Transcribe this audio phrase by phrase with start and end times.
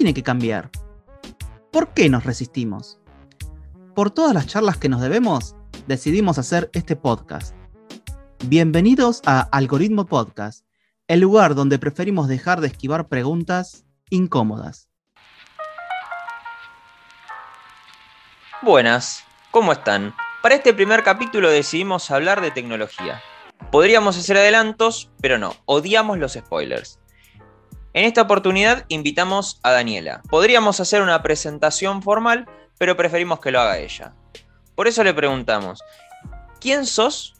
[0.00, 0.70] ¿Qué tiene que cambiar?
[1.70, 2.98] ¿Por qué nos resistimos?
[3.94, 5.54] Por todas las charlas que nos debemos,
[5.86, 7.54] decidimos hacer este podcast.
[8.46, 10.64] Bienvenidos a Algoritmo Podcast,
[11.06, 14.88] el lugar donde preferimos dejar de esquivar preguntas incómodas.
[18.62, 20.14] Buenas, ¿cómo están?
[20.42, 23.20] Para este primer capítulo decidimos hablar de tecnología.
[23.70, 26.99] Podríamos hacer adelantos, pero no, odiamos los spoilers.
[27.92, 30.22] En esta oportunidad invitamos a Daniela.
[30.30, 32.46] Podríamos hacer una presentación formal,
[32.78, 34.14] pero preferimos que lo haga ella.
[34.76, 35.82] Por eso le preguntamos,
[36.60, 37.34] ¿quién sos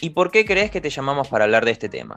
[0.00, 2.16] y por qué crees que te llamamos para hablar de este tema?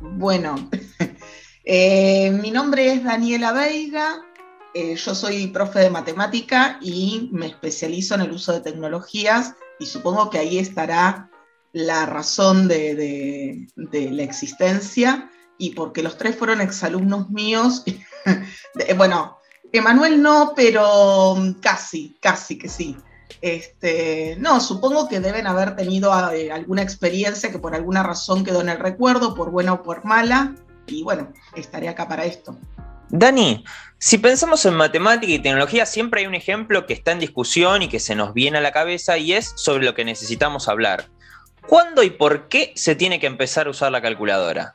[0.00, 0.70] Bueno,
[1.64, 4.22] eh, mi nombre es Daniela Veiga,
[4.74, 9.86] eh, yo soy profe de matemática y me especializo en el uso de tecnologías y
[9.86, 11.30] supongo que ahí estará
[11.72, 17.84] la razón de, la existencia y porque los tres fueron exalumnos míos.
[18.96, 19.38] bueno,
[19.72, 22.96] Emanuel no, pero casi, casi que sí.
[23.40, 28.60] Este, no, supongo que deben haber tenido eh, alguna experiencia que por alguna razón quedó
[28.60, 30.54] en el recuerdo, por buena o por mala,
[30.86, 32.56] y bueno, estaré acá para esto.
[33.10, 33.64] Dani,
[33.98, 37.88] si pensamos en matemática y tecnología, siempre hay un ejemplo que está en discusión y
[37.88, 41.08] que se nos viene a la cabeza y es sobre lo que necesitamos hablar.
[41.66, 44.74] ¿Cuándo y por qué se tiene que empezar a usar la calculadora?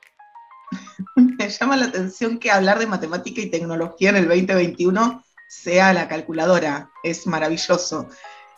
[1.16, 6.07] Me llama la atención que hablar de matemática y tecnología en el 2021 sea la
[6.07, 6.91] calculadora.
[7.03, 8.07] Es maravilloso.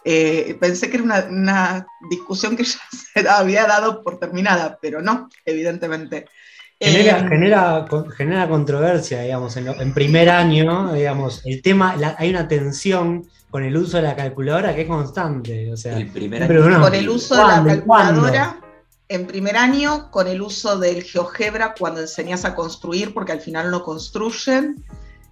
[0.03, 5.29] Eh, pensé que era una, discusión que ya se había dado por terminada, pero no,
[5.45, 6.25] evidentemente.
[6.79, 7.85] Genera, eh, genera,
[8.17, 13.97] genera, controversia, digamos, en, primer año, digamos, el tema, hay una tensión con el uso
[13.97, 15.71] de la calculadora que es constante.
[15.71, 16.81] O sea, el primer año.
[16.81, 18.60] con el uso de la calculadora
[19.11, 23.69] en primer año, con el uso del GeoGebra cuando enseñas a construir, porque al final
[23.69, 24.85] no construyen,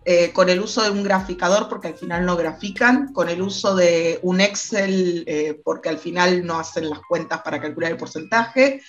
[0.03, 3.77] eh, con el uso de un graficador, porque al final no grafican, con el uso
[3.77, 8.81] de un Excel, eh, porque al final no hacen las cuentas para calcular el porcentaje.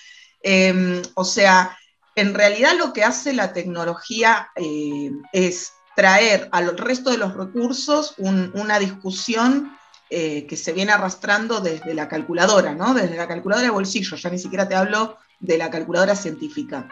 [0.43, 1.77] Em, o sea,
[2.15, 8.15] en realidad lo que hace la tecnología eh, es traer al resto de los recursos
[8.17, 9.71] una discusión
[10.13, 12.93] eh, que se viene arrastrando desde la calculadora, ¿no?
[12.93, 16.89] Desde la calculadora de bolsillo, ya ni siquiera te hablo de la calculadora científica.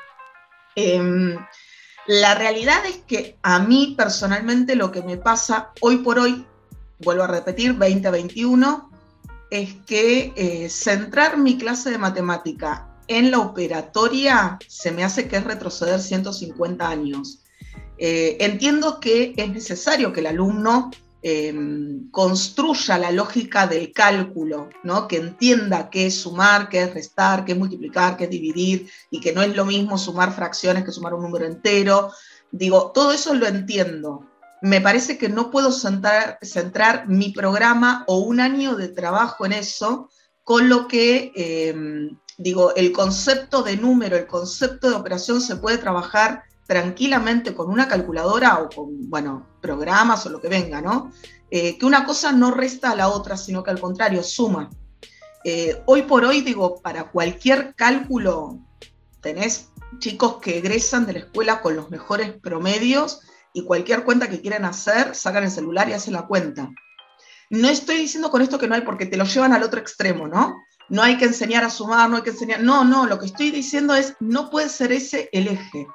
[0.73, 1.37] Em,
[2.07, 6.45] la realidad es que a mí personalmente lo que me pasa hoy por hoy,
[6.99, 8.89] vuelvo a repetir, 2021,
[9.51, 15.35] es que eh, centrar mi clase de matemática en la operatoria se me hace que
[15.35, 17.43] es retroceder 150 años.
[17.97, 20.89] Eh, entiendo que es necesario que el alumno
[21.21, 25.07] em, construya la lógica del cálculo, ¿no?
[25.07, 29.19] que entienda qué es sumar, qué es restar, qué es multiplicar, qué es dividir, y
[29.19, 32.11] que no es lo mismo sumar fracciones que sumar un número entero.
[32.51, 34.25] Digo, todo eso lo entiendo.
[34.61, 40.09] Me parece que no puedo centrar, mi programa o un año de trabajo en eso,
[40.43, 45.77] con lo que em, digo, el concepto de número, el concepto de operación se puede
[45.77, 51.11] trabajar tranquilamente con una calculadora o con, bueno, programas o lo que venga, ¿no?
[51.49, 54.69] Eh, que una cosa no resta a la otra, sino que al contrario, suma.
[55.43, 58.59] Eh, hoy por hoy, digo, para cualquier cálculo,
[59.19, 64.39] tenés chicos que egresan de la escuela con los mejores promedios y cualquier cuenta que
[64.39, 66.69] quieran hacer, sacan el celular y hacen la cuenta.
[67.49, 70.27] No estoy diciendo con esto que no hay, porque te lo llevan al otro extremo,
[70.27, 70.55] ¿no?
[70.89, 72.61] no hay que enseñar a sumar, no hay que enseñar.
[72.61, 75.87] No, no, lo que estoy diciendo es, no puede ser ese el eje.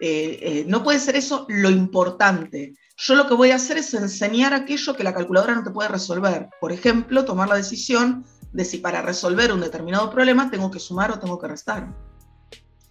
[0.00, 2.74] Eh, eh, no puede ser eso lo importante.
[2.96, 5.88] Yo lo que voy a hacer es enseñar aquello que la calculadora no te puede
[5.88, 6.48] resolver.
[6.60, 11.10] Por ejemplo, tomar la decisión de si para resolver un determinado problema tengo que sumar
[11.10, 11.94] o tengo que restar.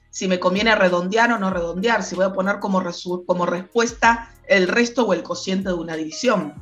[0.10, 2.82] Si me conviene redondear o no redondear, si voy a poner como,
[3.26, 6.54] como respuesta el resto o el cociente de una división.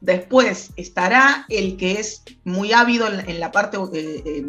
[0.00, 4.44] Después estará el que es muy ávido en, la parte eh,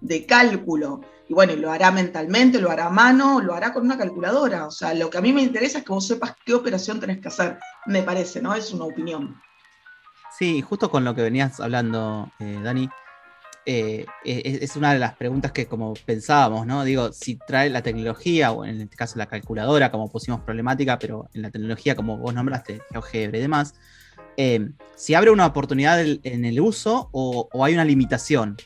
[0.00, 1.02] de cálculo.
[1.28, 4.66] Y bueno, lo hará mentalmente, lo hará a mano, lo hará con una calculadora.
[4.66, 7.20] O sea, lo que a mí me interesa es que vos sepas qué operación tenés
[7.20, 7.58] que hacer.
[7.86, 8.54] Me parece, ¿no?
[8.54, 9.38] Es una opinión.
[10.38, 12.88] Sí, justo con lo que venías hablando, eh, Dani.
[13.66, 16.84] eh, es una de las preguntas que como pensábamos, ¿no?
[16.84, 21.28] Digo, si trae la tecnología, o en este caso la calculadora, como pusimos problemática, pero
[21.34, 23.74] en la tecnología, como vos nombraste, GeoGebra y demás,
[24.38, 28.56] eh, si abre una oportunidad en el uso o, hay una limitación.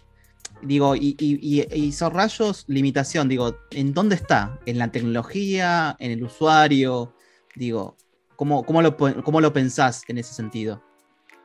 [0.62, 4.60] Digo, y, y, son rayos, limitación, digo, ¿en dónde está?
[4.64, 5.96] ¿En la tecnología?
[5.98, 7.14] ¿En el usuario?
[7.56, 7.96] Digo,
[8.36, 10.80] ¿cómo, cómo, lo, cómo lo pensás en ese sentido?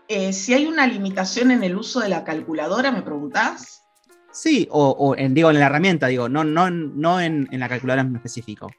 [0.08, 3.84] Eh, si hay una limitación en el uso de la calculadora, ¿me preguntás?
[4.32, 8.16] Sí, o, en, digo, en la herramienta, digo, no, no, no en, la calculadora en
[8.16, 8.72] específico.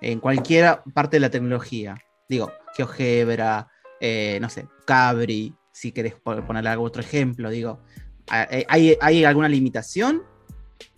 [0.00, 1.96] En cualquier parte de la tecnología.
[2.28, 3.68] Digo, GeoGebra,
[4.00, 7.80] eh, no sé, Cabri, si querés ponerle algún otro ejemplo, digo,
[8.28, 10.22] ¿hay, ¿hay alguna limitación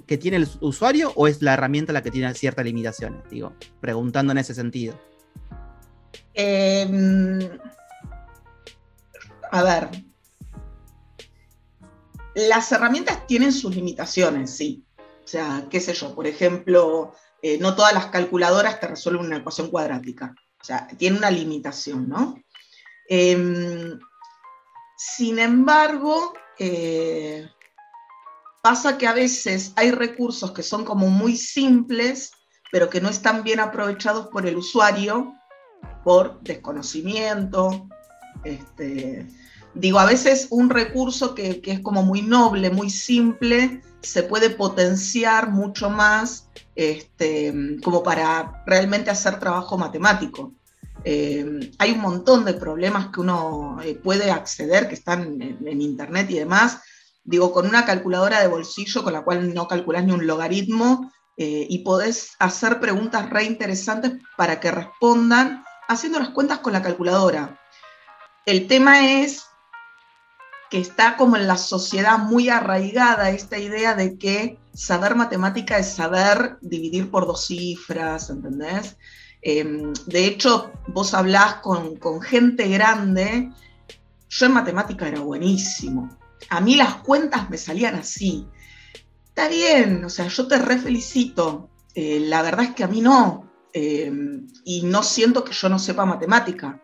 [0.07, 3.23] que tiene el usuario o es la herramienta la que tiene ciertas limitaciones?
[3.31, 4.99] Digo, preguntando en ese sentido.
[6.35, 7.59] Eh,
[9.51, 9.91] a ver,
[12.35, 14.85] las herramientas tienen sus limitaciones, sí.
[14.99, 19.37] O sea, qué sé yo, por ejemplo, eh, no todas las calculadoras te resuelven una
[19.39, 20.35] ecuación cuadrática.
[20.61, 22.35] O sea, tiene una limitación, ¿no?
[23.09, 23.99] Em,
[24.97, 27.49] sin embargo, eh,
[28.63, 32.33] pasa que a veces hay recursos que son como muy simples,
[32.73, 35.35] pero que no están bien aprovechados por el usuario
[36.03, 37.89] por desconocimiento,
[38.45, 39.27] este,
[39.75, 45.51] digo, a veces un recurso que, es como muy noble, muy simple, se puede potenciar
[45.51, 50.53] mucho más este, como para realmente hacer trabajo matemático.
[51.05, 56.31] Eh, hay un montón de problemas que uno eh, puede acceder, que están en, internet
[56.31, 56.81] y demás.
[57.23, 61.67] Digo, con una calculadora de bolsillo con la cual no calculas ni un logaritmo eh,
[61.69, 67.61] y podés hacer preguntas re interesantes para que respondan haciendo las cuentas con la calculadora.
[68.47, 69.45] El tema es
[70.71, 75.93] que está como en la sociedad muy arraigada esta idea de que saber matemática es
[75.93, 78.97] saber dividir por dos cifras, ¿entendés?
[79.47, 83.51] Em, de hecho, vos hablás con, gente grande,
[84.31, 86.09] yo en matemática era buenísimo,
[86.49, 88.47] a mí las cuentas me salían así.
[89.29, 93.51] Está bien, o sea, yo te refelicito, eh, la verdad es que a mí no,
[93.75, 96.81] em, y no siento que yo no sepa matemática.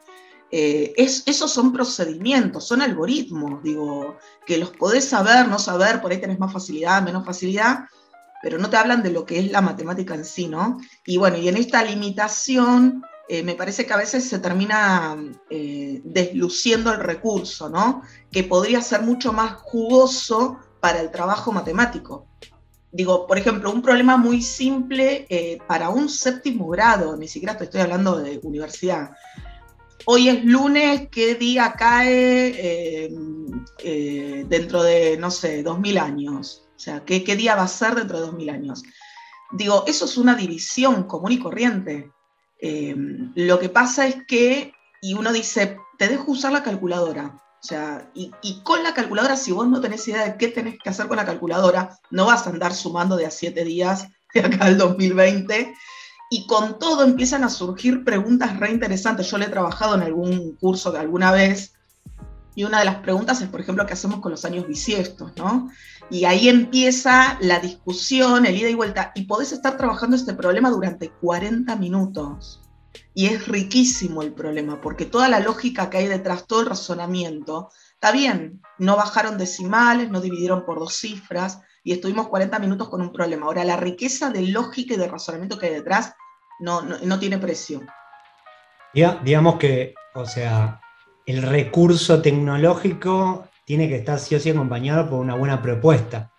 [0.51, 6.21] Eh, esos son procedimientos, son algoritmos, digo, que los podés saber, no saber, por ahí
[6.21, 7.85] tenés más facilidad, menos facilidad,
[8.43, 10.79] pero no te hablan de lo que es la matemática en sí, ¿no?
[11.07, 15.17] Y bueno, y en esta limitación eh, me parece que a veces se termina
[15.51, 18.03] eh, desluciendo el recurso, ¿no?
[18.31, 22.27] Que podría ser mucho más jugoso para el trabajo matemático.
[22.93, 27.83] Digo, por ejemplo, un problema muy simple para un séptimo grado, ni siquiera te estoy
[27.83, 29.13] hablando de universidad
[30.05, 33.15] hoy es lunes, ¿qué día cae eh,
[33.85, 36.67] eh, dentro de, no sé, 2000 años?
[36.81, 38.83] O sea, ¿qué, día va a ser dentro de 2000 años?
[39.53, 42.11] Digo, eso es una división común y corriente.
[42.59, 42.95] Eh,
[43.35, 44.73] lo que pasa es que,
[45.03, 47.39] y uno dice, te dejo usar la calculadora.
[47.63, 50.89] O sea, y, con la calculadora, si vos no tenés idea de qué tenés que
[50.89, 54.65] hacer con la calculadora, no vas a andar sumando de a siete días de acá
[54.65, 55.75] al 2020
[56.31, 59.31] y con todo empiezan a surgir preguntas re interesantes.
[59.31, 61.75] Yo le he trabajado en algún curso de alguna vez
[62.55, 65.71] y una de las preguntas es, por ejemplo, qué hacemos con los años bisiestos, ¿no?
[66.11, 70.69] Y ahí empieza la discusión, el ida y vuelta, y podés estar trabajando este problema
[70.71, 72.61] durante 40 minutos.
[73.15, 77.71] Y es riquísimo el problema, porque toda la lógica que hay detrás, todo el razonamiento,
[77.95, 83.01] está bien, no bajaron decimales, no dividieron por dos cifras, y estuvimos 40 minutos con
[83.01, 83.47] un problema.
[83.47, 86.15] Ahora, la riqueza de lógica y de razonamiento que hay detrás
[86.59, 87.83] no, no, tiene precio.
[88.93, 90.81] digamos que, o sea,
[91.25, 96.33] el recurso tecnológico tiene que estar sí o sí acompañado por una buena propuesta.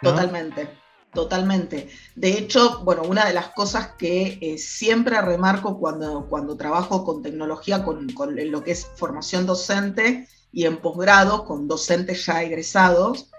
[0.00, 0.68] Totalmente,
[1.12, 1.88] totalmente.
[2.14, 7.24] De hecho, bueno, una de las cosas que eh, siempre remarco cuando, cuando trabajo con
[7.24, 13.32] tecnología, con, lo que es formación docente y en posgrado, con docentes ya egresados,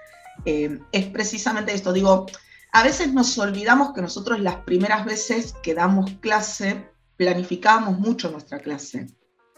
[0.44, 1.94] eh, es precisamente esto.
[1.94, 2.26] Digo,
[2.74, 8.60] a veces nos olvidamos que nosotros las primeras veces que damos clase, planificamos mucho nuestra
[8.60, 9.08] clase.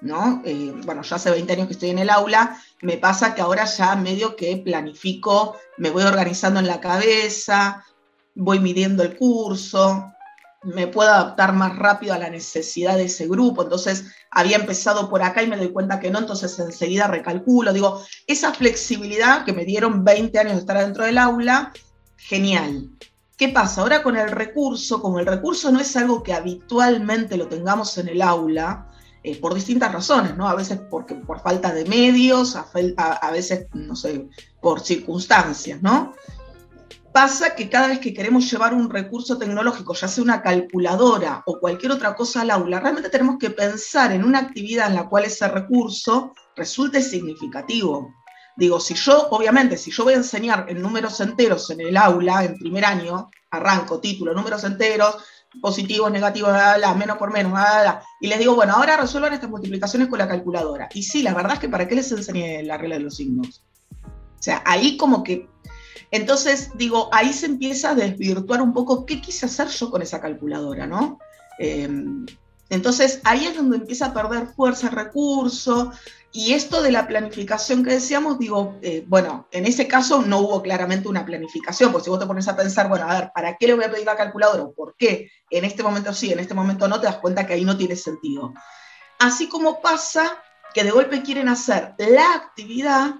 [0.02, 0.42] ¿No?
[0.46, 3.66] Eh, bueno, ya hace 20 años que estoy en el aula, me pasa que ahora
[3.66, 7.86] ya medio que planifico, me voy organizando en la cabeza,
[8.36, 10.12] voy midiendo el curso,
[10.64, 13.64] me puedo adaptar más rápido a la necesidad de ese grupo.
[13.64, 17.74] Entonces, había empezado por acá y me doy cuenta que no, entonces enseguida recalculo.
[17.74, 21.72] Digo, esa flexibilidad que me dieron 20 años de estar dentro del aula,
[22.18, 22.90] genial.
[23.38, 23.82] ¿Qué pasa?
[23.82, 28.10] Ahora con el recurso, como el recurso no es algo que habitualmente lo tengamos en
[28.10, 28.89] el aula,
[29.30, 30.48] eh, por distintas razones, ¿no?
[30.48, 34.28] A veces porque, por falta de medios, a, veces, no sé,
[34.62, 36.14] por circunstancias, ¿no?
[37.12, 41.60] Pasa que cada vez que queremos llevar un recurso tecnológico, ya sea una calculadora o
[41.60, 45.26] cualquier otra cosa al aula, realmente tenemos que pensar en una actividad en la cual
[45.26, 48.14] ese recurso resulte significativo.
[48.56, 52.44] Digo, si yo, obviamente, si yo voy a enseñar en números enteros en el aula,
[52.44, 55.18] en primer año, arranco título, números enteros,
[55.62, 56.52] positivos, negativos,
[56.98, 57.60] menos por menos,
[58.22, 60.90] y les digo, bueno, ahora resuelvan estas multiplicaciones con la calculadora.
[60.94, 63.64] Y sí, la verdad es que ¿para qué les enseñé la regla de los signos?
[64.04, 65.48] O sea, ahí como que...
[66.12, 70.20] Entonces, digo, ahí se empieza a desvirtuar un poco qué quise hacer yo con esa
[70.20, 71.20] calculadora, ¿no?
[71.60, 72.26] Em,
[72.70, 75.92] entonces, ahí es donde empieza a perder fuerza, recurso,
[76.32, 80.62] y esto de la planificación que decíamos, digo, eh, bueno, en ese caso no hubo
[80.62, 83.66] claramente una planificación, porque si vos te pones a pensar, bueno, a ver, ¿para qué
[83.66, 84.68] le voy a pedir la calculadora?
[84.76, 85.32] ¿Por qué?
[85.50, 87.96] En este momento sí, en este momento no, te das cuenta que ahí no tiene
[87.96, 88.54] sentido.
[89.18, 90.38] Así como pasa
[90.74, 93.16] que de golpe quieren hacer la actividad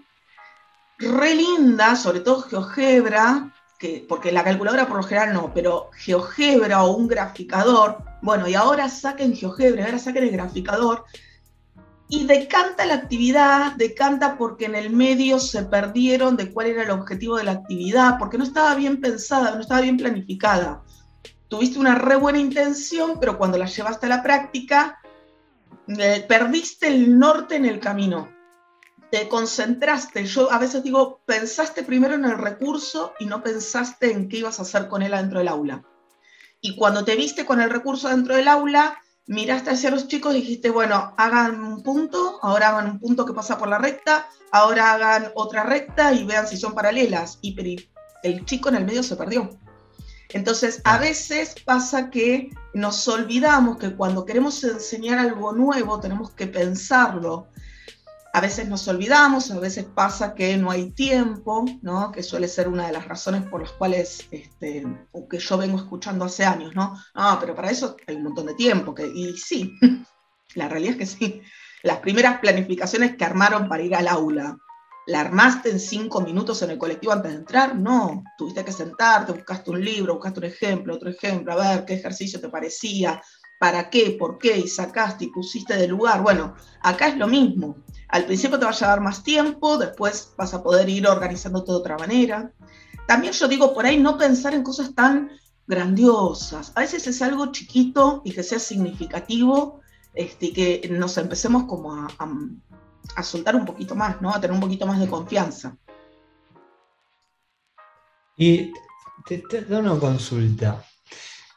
[1.00, 6.84] re linda, sobre todo GeoGebra, que, porque la calculadora por lo general no, pero GeoGebra
[6.84, 11.06] o un graficador, bueno, y ahora saquen GeoGebra, ahora saquen el graficador,
[12.10, 16.90] y decanta la actividad, decanta porque en el medio se perdieron de cuál era el
[16.90, 20.84] objetivo de la actividad, porque no estaba bien pensada, no estaba bien planificada.
[21.48, 25.00] Tuviste una re buena intención, pero cuando la llevaste a la práctica,
[25.88, 28.28] eh, perdiste el norte en el camino.
[29.12, 34.30] Te concentraste, yo a veces digo, pensaste primero en el recurso y no pensaste en
[34.30, 35.84] qué ibas a hacer con él adentro del aula.
[36.62, 40.42] Y cuando te viste con el recurso dentro del aula, miraste hacia los chicos y
[40.42, 44.94] dijiste, bueno, hagan un punto, ahora hagan un punto que pasa por la recta, ahora
[44.94, 47.40] hagan otra recta y vean si son paralelas.
[47.42, 47.56] Y
[48.24, 49.58] el chico en el medio se perdió.
[50.30, 56.46] Entonces, a veces pasa que nos olvidamos que cuando queremos enseñar algo nuevo tenemos que
[56.46, 57.48] pensarlo
[58.32, 61.66] a veces nos olvidamos, a veces pasa que no hay tiempo,
[62.14, 64.86] que suele ser una de las razones por las cuales, este,
[65.30, 66.96] que yo vengo escuchando hace años, ¿no?
[67.16, 69.74] Ah, pero para eso hay un montón de tiempo, y sí,
[70.56, 71.42] la realidad es que sí.
[71.82, 74.58] Las primeras planificaciones que armaron para ir al aula,
[75.08, 77.76] ¿la armaste en cinco minutos en el colectivo antes de entrar?
[77.76, 81.96] No, tuviste que sentarte, buscaste un libro, buscaste un ejemplo, otro ejemplo, a ver qué
[81.96, 83.22] ejercicio te parecía,
[83.60, 86.22] para qué, por qué, y sacaste y pusiste de lugar.
[86.22, 87.78] Bueno, acá es lo mismo
[88.10, 91.78] al principio te va a llevar más tiempo, después vas a poder ir organizándote de
[91.78, 92.52] otra manera.
[93.08, 95.32] También yo digo, por ahí no pensar en cosas tan
[95.68, 96.72] grandiosas.
[96.76, 99.82] A veces es algo chiquito y que sea significativo
[100.16, 104.34] este, que nos empecemos como a, soltar un poquito más, ¿no?
[104.34, 105.78] A tener un poquito más de confianza.
[108.36, 108.74] Y
[109.28, 110.84] te, te doy una consulta.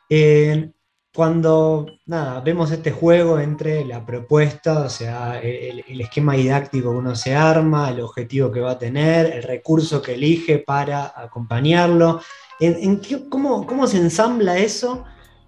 [0.09, 0.71] Eh,
[1.15, 7.15] cuando nada, vemos este juego entre la propuesta, o sea, el, esquema didáctico que uno
[7.15, 12.21] se arma, el objetivo que va a tener, el recurso que elige para acompañarlo,
[12.61, 15.05] en, cómo, cómo, se ensambla eso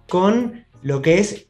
[0.07, 1.47] con lo que es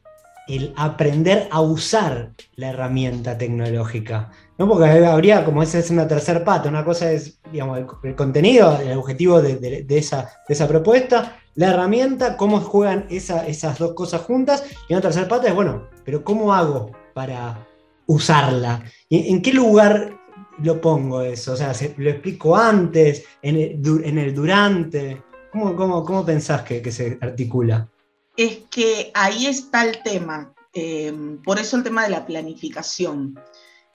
[0.48, 4.30] el aprender a usar la herramienta tecnológica.
[4.56, 4.68] ¿no?
[4.68, 8.96] Porque habría, como esa es una tercera pata, una cosa es digamos, el, contenido, el
[8.96, 14.94] objetivo de, esa, de esa propuesta, la herramienta, cómo juegan esas dos cosas juntas, y
[14.94, 17.66] la tercera pata es, bueno, pero ¿cómo hago para
[18.06, 18.84] usarla?
[19.08, 20.18] ¿En, qué lugar
[20.58, 21.54] lo pongo eso?
[21.54, 25.22] O sea, ¿lo explico antes, en el, durante?
[25.50, 27.88] ¿Cómo, cómo, pensás que, se articula?
[28.36, 30.52] Es que ahí está el tema.
[30.74, 33.40] Eh, por eso el tema de la planificación.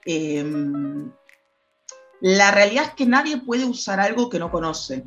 [0.04, 0.44] Eh,
[2.20, 5.04] la realidad es que nadie puede usar algo que no conoce.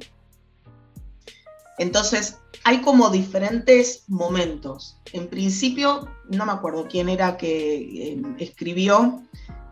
[1.78, 4.98] Entonces, hay como diferentes momentos.
[5.12, 9.24] En principio, no me acuerdo quién era que eh, escribió,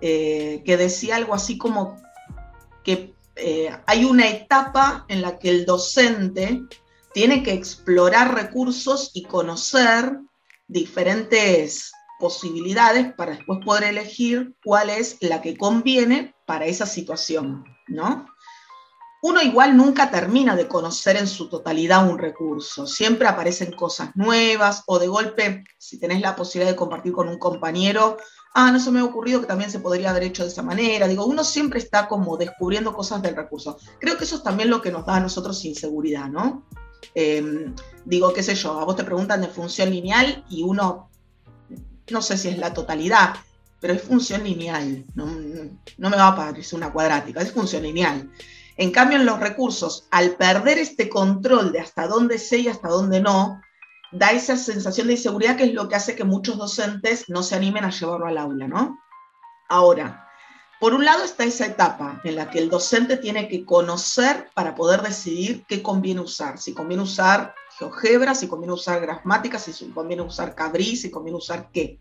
[0.01, 1.95] eh, que decía algo así como
[2.83, 6.61] que eh, hay una etapa en la que el docente
[7.13, 10.19] tiene que explorar recursos y conocer
[10.67, 18.27] diferentes posibilidades para después poder elegir cuál es la que conviene para esa situación, ¿no?
[19.23, 22.85] Uno igual nunca termina de conocer en su totalidad un recurso.
[22.85, 27.39] Siempre aparecen cosas nuevas o de golpe, si tenés la posibilidad de compartir con un
[27.39, 28.17] compañero,
[28.53, 31.07] ah, no se me ha ocurrido que también se podría haber hecho de esa manera.
[31.07, 33.77] Digo, uno siempre está como descubriendo cosas del recurso.
[33.97, 36.65] Creo que eso es también lo que nos da a nosotros inseguridad, ¿no?
[37.15, 41.09] Em, digo, qué sé yo, a vos te preguntan de función lineal y uno,
[42.09, 43.35] no sé si es la totalidad,
[43.79, 45.05] pero es función lineal.
[45.15, 48.29] No, me va a parecer una cuadrática, es función lineal.
[48.77, 52.87] En cambio, en los recursos, al perder este control de hasta dónde sé y hasta
[52.87, 53.61] dónde no,
[54.11, 57.55] da esa sensación de inseguridad que es lo que hace que muchos docentes no se
[57.55, 58.99] animen a llevarlo al aula, ¿no?
[59.69, 60.27] Ahora,
[60.79, 64.75] por un lado está esa etapa en la que el docente tiene que conocer para
[64.75, 70.23] poder decidir qué conviene usar, si conviene usar GeoGebra, si conviene usar gramática, si conviene
[70.23, 71.99] usar Cabri, si conviene usar qué.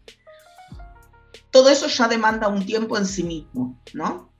[1.50, 4.31] Todo eso ya demanda un tiempo en sí mismo, ¿no?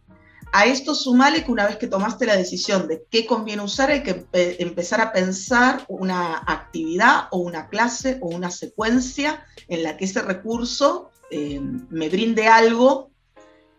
[0.54, 4.02] A esto sumale que una vez que tomaste la decisión de qué conviene usar, hay
[4.02, 10.04] que empezar a pensar una actividad o una clase o una secuencia en la que
[10.04, 13.11] ese recurso eh, me brinde algo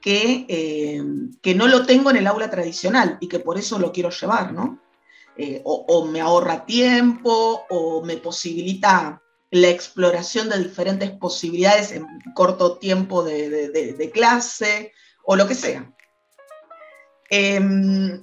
[0.02, 1.04] que, eh,
[1.44, 4.52] que, no lo tengo en el aula tradicional y que por eso lo quiero llevar,
[4.52, 4.80] ¿no?
[5.38, 12.78] Eh, o, me ahorra tiempo o me posibilita la exploración de diferentes posibilidades en corto
[12.78, 14.92] tiempo de, clase
[15.24, 15.93] o lo que sea.
[17.36, 18.22] Em,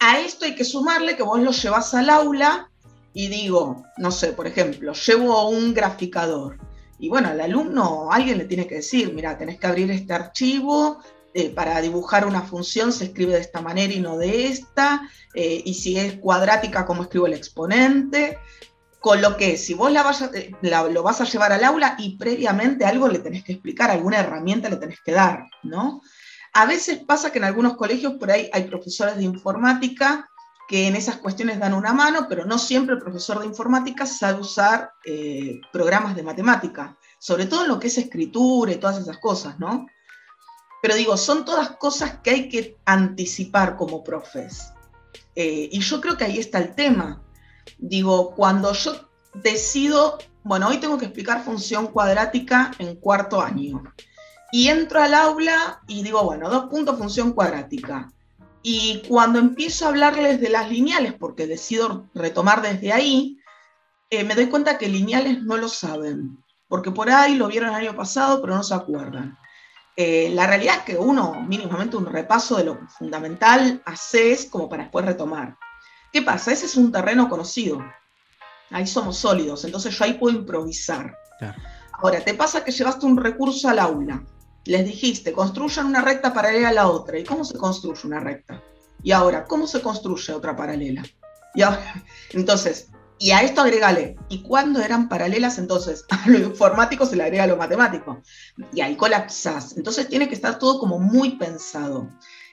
[0.00, 2.70] a esto hay que sumarle que vos lo llevas al aula
[3.12, 6.56] y digo, no sé, por ejemplo, llevo un graficador
[6.98, 10.98] y bueno, al alumno alguien le tiene que decir, mira, tenés que abrir este archivo,
[11.34, 15.02] eh, para dibujar una función se escribe de esta manera y no de esta,
[15.34, 18.38] eh, y si es cuadrática, ¿cómo escribo el exponente?
[18.98, 22.86] Con lo que si vos la eh, lo vas a llevar al aula y previamente
[22.86, 26.00] algo le tenés que explicar, alguna herramienta le tenés que dar, ¿no?
[26.58, 30.28] A veces pasa que en algunos colegios por ahí hay profesores de informática
[30.66, 34.40] que en esas cuestiones dan una mano, pero no siempre el profesor de informática sabe
[34.40, 39.18] usar eh, programas de matemática, sobre todo en lo que es escritura y todas esas
[39.18, 39.86] cosas, ¿no?
[40.82, 44.72] Pero digo, son todas cosas que hay que anticipar como profes.
[45.36, 47.22] Eh, y yo creo que ahí está el tema.
[47.78, 53.84] Digo, cuando yo decido, bueno, hoy tengo que explicar función cuadrática en cuarto año.
[54.50, 58.10] Y entro al aula y digo, bueno, dos puntos función cuadrática.
[58.62, 63.38] Y cuando empiezo a hablarles de las lineales, porque decido retomar desde ahí,
[64.10, 67.74] eh, me doy cuenta que lineales no lo saben, porque por ahí lo vieron el
[67.76, 69.38] año pasado, pero no se acuerdan.
[69.96, 74.84] Eh, la realidad es que uno, mínimamente un repaso de lo fundamental, haces como para
[74.84, 75.56] después retomar.
[76.12, 76.52] ¿Qué pasa?
[76.52, 77.84] Ese es un terreno conocido.
[78.70, 81.14] Ahí somos sólidos, entonces yo ahí puedo improvisar.
[81.92, 84.22] Ahora, te pasa que llevaste un recurso al aula
[84.68, 87.18] les dijiste, construyan una recta paralela a la otra.
[87.18, 88.62] ¿Y cómo se construye una recta?
[89.02, 91.02] Y ahora, ¿cómo se construye otra paralela?
[91.54, 91.62] Y
[92.36, 95.56] entonces, y a esto agregale, ¿y cuándo eran paralelas?
[95.56, 98.22] Entonces, a lo informático se le agrega lo matemático.
[98.74, 99.74] Y ahí colapsas.
[99.78, 102.10] Entonces tiene que estar todo como muy pensado.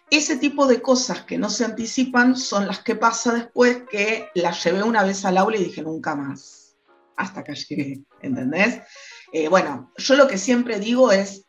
[0.10, 4.64] Ese tipo de cosas que no se anticipan son las que pasa después que las
[4.64, 6.78] llevé una vez al aula y dije nunca más.
[7.18, 8.82] Hasta que llegué, ¿entendés?
[9.34, 11.45] Eh, bueno, yo lo que siempre digo es,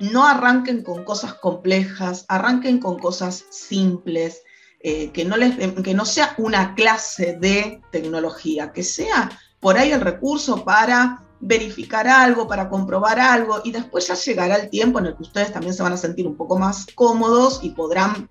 [0.00, 4.42] no arranquen con cosas complejas, arranquen con cosas simples,
[4.82, 9.92] eh, que, no les, que no sea una clase de tecnología, que sea por ahí
[9.92, 15.06] el recurso para verificar algo, para comprobar algo, y después ya llegará el tiempo en
[15.06, 18.28] el que ustedes también se van a sentir un poco más cómodos y podrán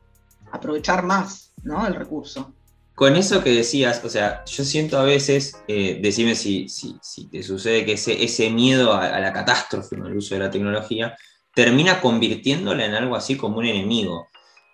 [0.52, 1.86] aprovechar más ¿no?
[1.86, 2.52] el recurso.
[2.96, 7.44] Con eso que decías, o sea, yo siento a veces, eh, decime si, si, te
[7.44, 11.16] sucede que ese, ese miedo a, a la catástrofe en el uso de la tecnología
[11.54, 14.28] termina convirtiéndola en algo así como un enemigo.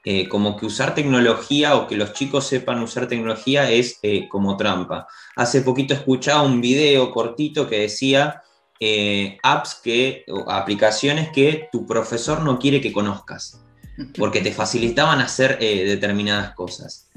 [0.07, 4.55] Eh, como que usar tecnología o que los chicos sepan usar tecnología es eh, como
[4.55, 5.07] trampa.
[5.35, 8.43] Hace poquito escuchaba un video cortito que decía
[8.79, 13.65] eh, apps que, o aplicaciones que tu profesor no quiere que conozcas,
[14.19, 17.09] porque te facilitaban hacer determinadas cosas.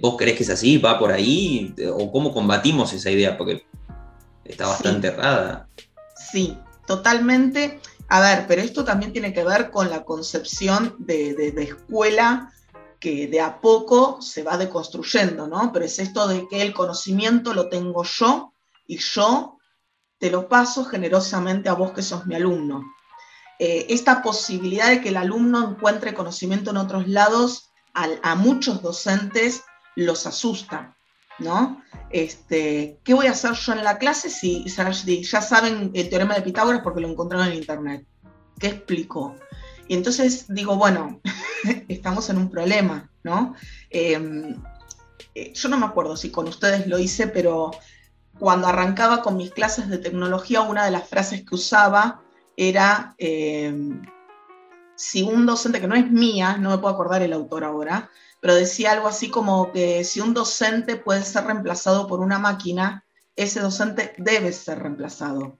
[0.00, 0.78] ¿Vos crees que es así?
[0.78, 1.74] ¿Va por ahí?
[1.92, 3.36] ¿O cómo combatimos esa idea?
[3.36, 3.64] Porque
[4.44, 5.68] está bastante errada.
[6.30, 7.80] Sí, totalmente.
[8.08, 12.50] A ver, pero esto también tiene que ver con la concepción de, escuela
[12.98, 15.70] que de a poco se va deconstruyendo, ¿no?
[15.72, 18.54] Pero es esto de que el conocimiento lo tengo yo
[18.86, 19.58] y yo
[20.18, 22.82] te lo paso generosamente a vos que sos mi alumno.
[23.58, 29.64] Eh, esta posibilidad de que el alumno encuentre conocimiento en otros lados a muchos docentes
[29.96, 30.96] los asusta.
[31.38, 31.82] ¿No?
[32.10, 36.42] Este, ¿Qué voy a hacer yo en la clase si, ya saben el teorema de
[36.42, 38.06] Pitágoras porque lo encontraron en internet?
[38.58, 39.36] ¿Qué explico?
[39.86, 41.20] Y entonces digo, bueno,
[41.88, 43.54] estamos en un problema, ¿no?
[43.90, 44.60] Em,
[45.34, 47.70] eh, yo no me acuerdo si con ustedes lo hice, pero
[48.38, 52.22] cuando arrancaba con mis clases de tecnología, una de las frases que usaba
[52.56, 54.02] era, em,
[54.96, 58.54] si un docente que no es mía, no me puedo acordar el autor ahora, pero
[58.54, 63.04] decía algo así como que si un docente puede ser reemplazado por una máquina,
[63.36, 65.58] ese docente debe ser reemplazado.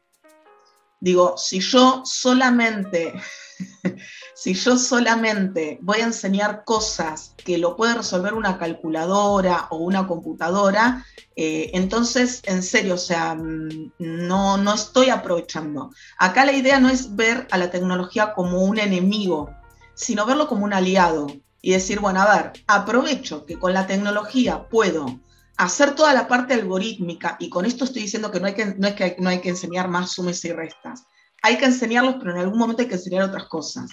[1.00, 3.14] Digo, si yo solamente,
[4.34, 10.08] si yo solamente voy a enseñar cosas que lo puede resolver una calculadora o una
[10.08, 11.04] computadora,
[11.36, 15.90] eh, entonces, en serio, o sea, mm, no, no estoy aprovechando.
[16.18, 19.50] Acá la idea no es ver a la tecnología como un enemigo,
[19.94, 21.28] sino verlo como un aliado
[21.60, 25.20] y decir, bueno, a ver, aprovecho que con la tecnología puedo
[25.56, 28.86] hacer toda la parte algorítmica, y con esto estoy diciendo que no, hay que, no
[28.86, 31.04] es que no hay que enseñar más sumes y restas,
[31.42, 33.90] hay que enseñarlos, pero en algún momento hay que enseñar otras cosas.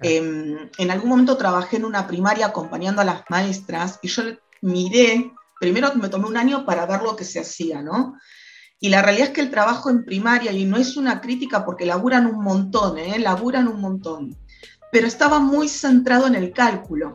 [0.00, 4.24] Em, en algún momento trabajé en una primaria acompañando a las maestras y yo
[4.60, 8.16] miré, primero me tomé un año para ver lo que se hacía, ¿no?
[8.80, 11.86] Y la realidad es que el trabajo en primaria, y no es una crítica porque
[11.86, 13.18] laburan un montón, ¿eh?
[13.18, 14.36] laburan un montón,
[14.94, 17.14] pero estaba muy centrado en el cálculo,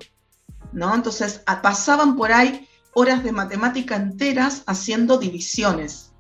[0.74, 0.94] ¿no?
[0.94, 6.12] Entonces pasaban por ahí horas de matemática enteras haciendo divisiones,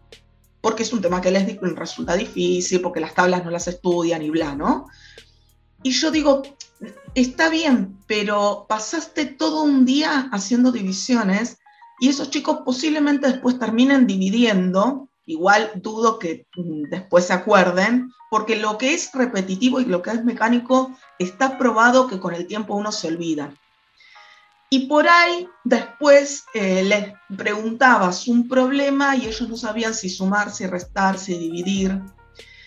[0.61, 4.29] porque es un tema que les resulta difícil, porque las tablas no las estudian y
[4.29, 4.87] bla, ¿no?
[5.83, 6.43] Y yo digo,
[7.13, 11.57] está bien, pero pasaste todo un día haciendo divisiones
[11.99, 18.55] y esos chicos posiblemente después terminen dividiendo, igual dudo que mm, después se acuerden, porque
[18.55, 22.75] lo que es repetitivo y lo que es mecánico está probado que con el tiempo
[22.75, 23.53] uno se olvida.
[24.71, 30.51] Y por ahí después eh, les preguntabas un problema y ellos no sabían si sumar,
[30.51, 31.99] si restar, si dividir.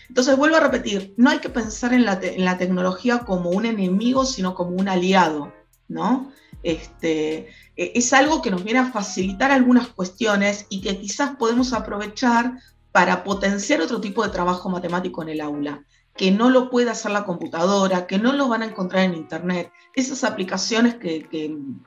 [0.09, 4.53] Entonces, vuelvo a repetir, no hay que pensar en la, tecnología como un enemigo, sino
[4.53, 5.53] como un aliado,
[5.87, 6.32] ¿no?
[6.63, 11.73] Este, e, es algo que nos viene a facilitar algunas cuestiones y que quizás podemos
[11.73, 12.53] aprovechar
[12.91, 15.83] para potenciar otro tipo de trabajo matemático en el aula
[16.15, 19.71] que no lo puede hacer la computadora, que no lo van a encontrar en Internet.
[19.95, 21.27] Esas aplicaciones que,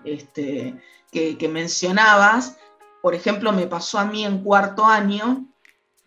[0.04, 0.80] este,
[1.12, 2.56] que, mencionabas,
[3.02, 5.46] por ejemplo, me pasó a mí en cuarto año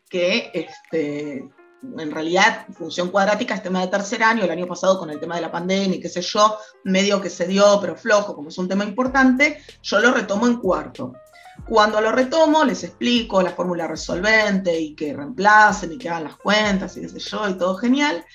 [0.10, 1.50] que este,
[1.82, 5.36] en realidad función cuadrática es tema de tercer año, el año pasado con el tema
[5.36, 8.58] de la pandemia y qué sé yo, medio que se dio, pero flojo, como es
[8.58, 11.14] un tema importante, yo lo retomo en cuarto.
[11.68, 16.38] Cuando lo retomo, les explico la fórmula resolvente y que reemplacen y que hagan las
[16.38, 18.26] cuentas y qué sé yo, y todo genial.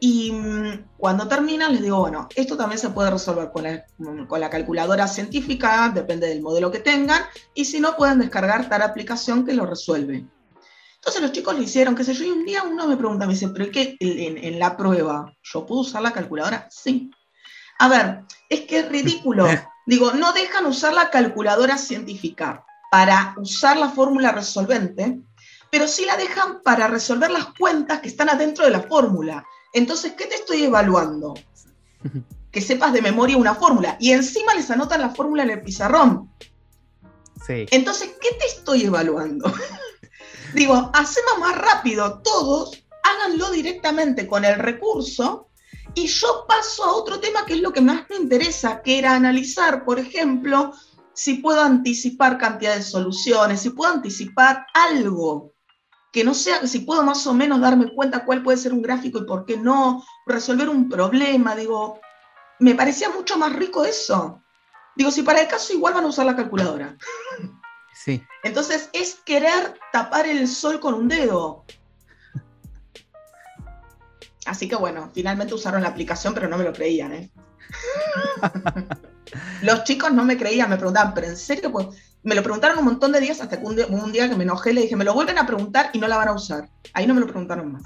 [0.00, 3.84] Y mm, cuando terminan, les digo, bueno, esto también se puede resolver con la,
[4.28, 7.22] con la, calculadora científica, depende del modelo que tengan,
[7.54, 10.26] y si no, pueden descargar tal aplicación que lo resuelve.
[11.04, 13.34] Entonces los chicos lo hicieron, qué sé yo, y un día uno me pregunta, me
[13.34, 16.66] dice, ¿pero qué en, en la prueba yo puedo usar la calculadora?
[16.70, 17.10] Sí.
[17.78, 19.46] A ver, es que es ridículo.
[19.86, 25.20] Digo, no dejan usar la calculadora científica para usar la fórmula resolvente,
[25.70, 29.44] pero sí la dejan para resolver las cuentas que están adentro de la fórmula.
[29.74, 31.34] Entonces, ¿qué te estoy evaluando?
[32.50, 33.96] Que sepas de memoria una fórmula.
[33.98, 36.30] Y encima les anotan la fórmula en el pizarrón.
[37.44, 37.66] Sí.
[37.72, 39.52] Entonces, ¿qué te estoy evaluando?
[40.54, 45.48] Digo, hacemos más rápido todos, háganlo directamente con el recurso
[45.94, 49.16] y yo paso a otro tema que es lo que más me interesa, que era
[49.16, 50.72] analizar, por ejemplo,
[51.12, 55.54] si puedo anticipar cantidad de soluciones, si puedo anticipar algo,
[56.12, 59.18] que no sea, si puedo más o menos darme cuenta cuál puede ser un gráfico
[59.18, 62.00] y por qué no, resolver un problema, digo,
[62.60, 64.40] me parecía mucho más rico eso.
[64.94, 66.96] Digo, si para el caso igual van a usar la calculadora.
[67.94, 68.22] Sí.
[68.42, 71.64] Entonces es querer tapar el sol con un dedo.
[74.46, 77.30] Así que bueno, finalmente usaron la aplicación, pero no me lo creían, ¿eh?
[79.62, 81.72] Los chicos no me creían, me preguntaban, ¿pero en serio?
[81.72, 81.88] Pues
[82.22, 84.82] me lo preguntaron un montón de días hasta que un día, que me enojé le
[84.82, 86.68] dije, me lo vuelven a preguntar y no la van a usar.
[86.92, 87.82] Ahí no me lo preguntaron más.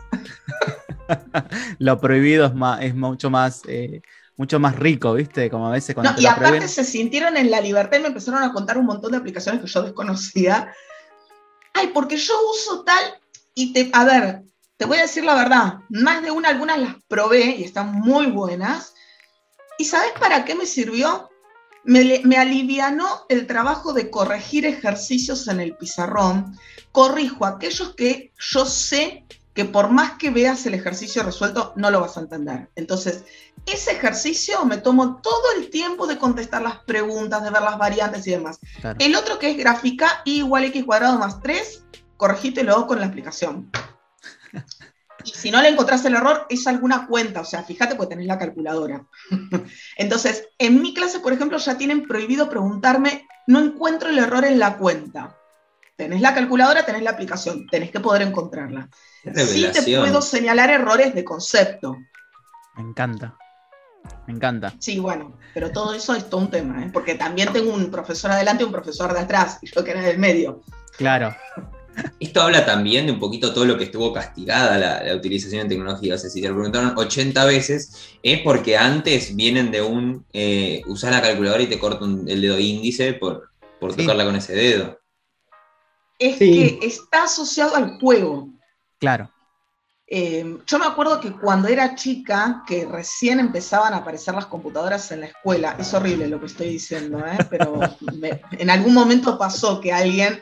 [1.79, 3.63] lo prohibido es, más, es mucho más...
[3.67, 4.03] Eh,
[4.39, 5.51] mucho más rico, ¿viste?
[5.51, 6.13] Como a veces cuando...
[6.13, 9.11] No, y aparte se sintieron en la libertad y me empezaron a contar un montón
[9.11, 10.73] de aplicaciones que yo desconocía.
[11.75, 13.21] Ay, porque yo uso tal
[13.55, 13.91] y te...
[13.93, 14.43] A ver,
[14.77, 18.27] te voy a decir la verdad, más de una, algunas las probé y están muy
[18.27, 18.95] buenas.
[19.77, 21.29] ¿Y sabes para qué me sirvió?
[21.83, 26.57] Me, me alivianó el trabajo de corregir ejercicios en el pizarrón.
[26.93, 29.25] Corrijo aquellos que yo sé
[29.59, 32.71] que por más que veas el ejercicio resuelto, no lo vas a entender.
[32.77, 33.25] Entonces,
[33.67, 38.25] ese ejercicio me tomo todo el tiempo de contestar las preguntas, de ver las variantes
[38.29, 38.61] y demás.
[39.01, 43.69] El otro que es gráfica, y igual x cuadrado más 3, corregítelo con la explicación.
[45.25, 48.29] Y si no le encontrás el error, es alguna cuenta, o sea, fíjate porque tenés
[48.29, 49.05] la calculadora.
[49.97, 54.61] Entonces, en mi clase, por ejemplo, ya tienen prohibido preguntarme, no encuentro el error en
[54.61, 55.38] la cuenta.
[55.99, 58.89] Tenés la calculadora, tenés la aplicación, tenés que poder encontrarla.
[59.35, 61.97] Sí te puedo señalar errores de concepto.
[62.77, 63.37] Me encanta.
[64.29, 64.73] Me encanta.
[64.79, 66.91] Sí, bueno, pero todo eso es todo un tema, ¿eh?
[66.93, 70.03] porque también tengo un profesor adelante y un profesor de atrás, y yo que era
[70.03, 70.63] del medio.
[70.97, 71.35] Claro.
[72.21, 76.15] Esto habla también de un poquito todo lo que estuvo castigada la, utilización de tecnología.
[76.15, 80.81] O sea, si te lo preguntaron 80 veces, es porque antes vienen de un eh,
[80.87, 85.01] usar la calculadora y te corta el dedo índice por, por tocarla con ese dedo.
[86.19, 88.49] Es que está asociado al juego.
[88.99, 89.31] Claro.
[90.11, 95.13] Eh, yo me acuerdo que cuando era chica, que recién empezaban a aparecer las computadoras
[95.13, 97.37] en la escuela, es horrible lo que estoy diciendo, ¿eh?
[97.51, 97.79] pero
[98.53, 100.41] en algún momento pasó que alguien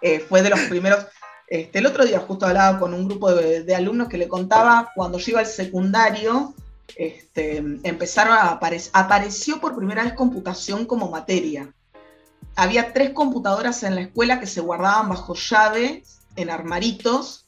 [0.00, 1.06] eh, fue de los primeros.
[1.46, 5.18] Este, el otro día justo hablaba con un grupo de, alumnos que le contaba cuando
[5.18, 6.54] yo iba al secundario,
[6.96, 11.70] este, empezaron a aparecer, apareció por primera vez computación como materia.
[12.56, 16.04] Había tres computadoras en la escuela que se guardaban bajo llave
[16.36, 17.44] en armaritos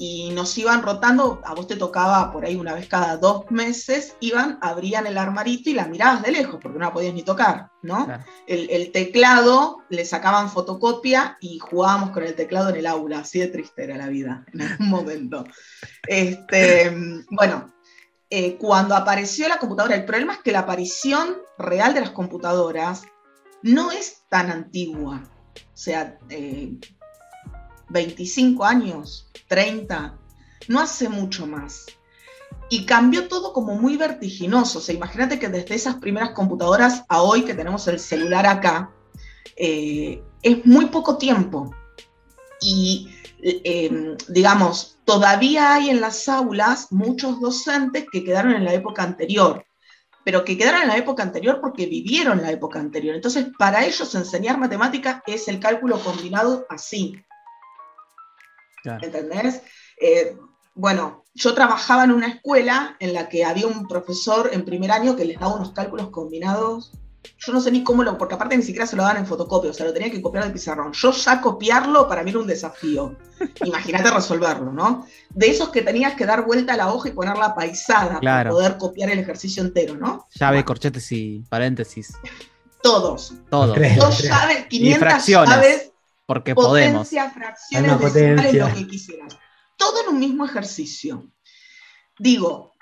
[0.00, 4.14] y nos iban rotando, a vos te tocaba por ahí una vez cada dos meses,
[4.20, 7.72] iban, abrían el armarito y la mirabas de lejos, porque no la podías ni tocar,
[7.82, 8.06] ¿no?
[8.46, 13.48] El, teclado, le sacaban fotocopia y jugábamos con el teclado en el aula, así de
[13.48, 15.44] triste era la vida en algún momento.
[16.06, 16.96] Este,
[17.30, 17.74] bueno,
[18.30, 23.02] eh, cuando apareció la computadora, el problema es que la aparición real de las computadoras
[23.62, 25.22] no es tan antigua,
[25.56, 26.18] o sea,
[27.88, 30.18] 25 eh, años, 30,
[30.68, 31.86] no hace mucho más.
[32.70, 34.78] Y cambió todo como muy vertiginoso.
[34.78, 38.90] O sea, imagínate que desde esas primeras computadoras a hoy que tenemos el celular acá,
[39.56, 41.74] eh, es muy poco tiempo.
[42.60, 43.08] Y,
[43.42, 49.64] em, digamos, todavía hay en las aulas muchos docentes que quedaron en la época anterior,
[50.24, 53.14] pero que quedaron en la época anterior porque vivieron la época anterior.
[53.14, 57.22] Entonces, para ellos enseñar matemáticas es el cálculo combinado así.
[58.84, 59.62] ¿Entendés?
[60.00, 60.36] Eh,
[60.74, 65.16] bueno, yo trabajaba en una escuela en la que había un profesor en primer año
[65.16, 66.92] que les daba unos cálculos combinados.
[67.38, 69.70] Yo no sé ni cómo lo, porque aparte ni siquiera se lo daban en fotocopia,
[69.70, 70.92] o sea, lo tenía que copiar del pizarrón.
[70.92, 73.16] Yo ya copiarlo para mí era un desafío.
[73.64, 75.06] Imagínate resolverlo, ¿no?
[75.30, 78.76] De esos que tenías que dar vuelta a la hoja y ponerla paisada para poder
[78.76, 80.26] copiar el ejercicio entero, ¿no?
[80.34, 82.14] Llave, corchetes y paréntesis.
[82.82, 83.34] Todos.
[83.50, 83.76] Todos.
[83.96, 85.92] Dos llaves, 500 llaves
[86.28, 87.08] porque podemos.
[87.08, 89.38] fracciones decimales, lo que quisieras.
[89.76, 91.32] Todo en un mismo ejercicio.
[92.18, 92.74] Digo,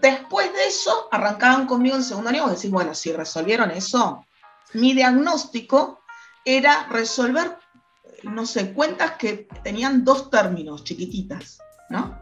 [0.00, 4.24] después de eso, arrancaban conmigo en segundo año y decís, bueno, si resolvieron eso,
[4.74, 6.00] mi diagnóstico
[6.44, 7.58] era resolver,
[8.22, 11.58] no sé, cuentas que tenían dos términos chiquititas,
[11.90, 12.18] ¿no?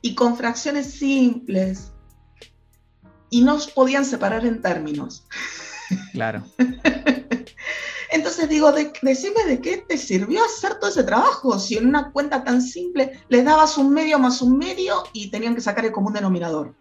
[0.00, 1.92] Y con fracciones simples.
[3.30, 5.26] Y no podían separar en términos.
[6.12, 6.44] Claro.
[8.10, 12.42] Entonces digo, decime de qué te sirvió hacer todo ese trabajo, si en una cuenta
[12.42, 16.14] tan simple les dabas un medio más un medio y tenían que sacar el común
[16.14, 16.74] denominador.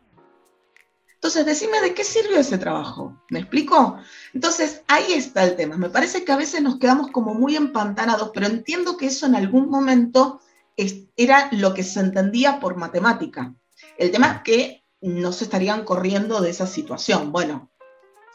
[1.18, 3.24] Entonces, decime de qué sirvió ese trabajo.
[3.32, 3.98] ¿Me explico?
[4.36, 5.76] Entonces, ahí está el tema.
[5.76, 9.36] Me parece que a veces nos quedamos como muy empantanados, pero entiendo que eso en
[9.36, 10.40] algún momento
[11.16, 13.56] era lo que se entendía por matemática.
[13.98, 17.32] El tema es que no se estarían corriendo de esa situación.
[17.32, 17.72] Bueno,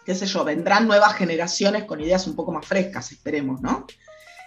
[0.04, 3.86] qué sé yo, vendrán nuevas generaciones con ideas un poco más frescas, esperemos, ¿no?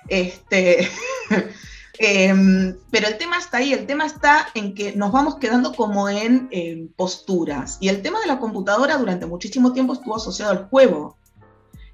[0.10, 0.90] Este,
[2.00, 6.10] em, pero el tema está ahí, el tema está en que nos vamos quedando como
[6.10, 6.50] en,
[6.96, 7.78] posturas.
[7.80, 11.18] Y el tema de la computadora durante muchísimo tiempo estuvo asociado al juego.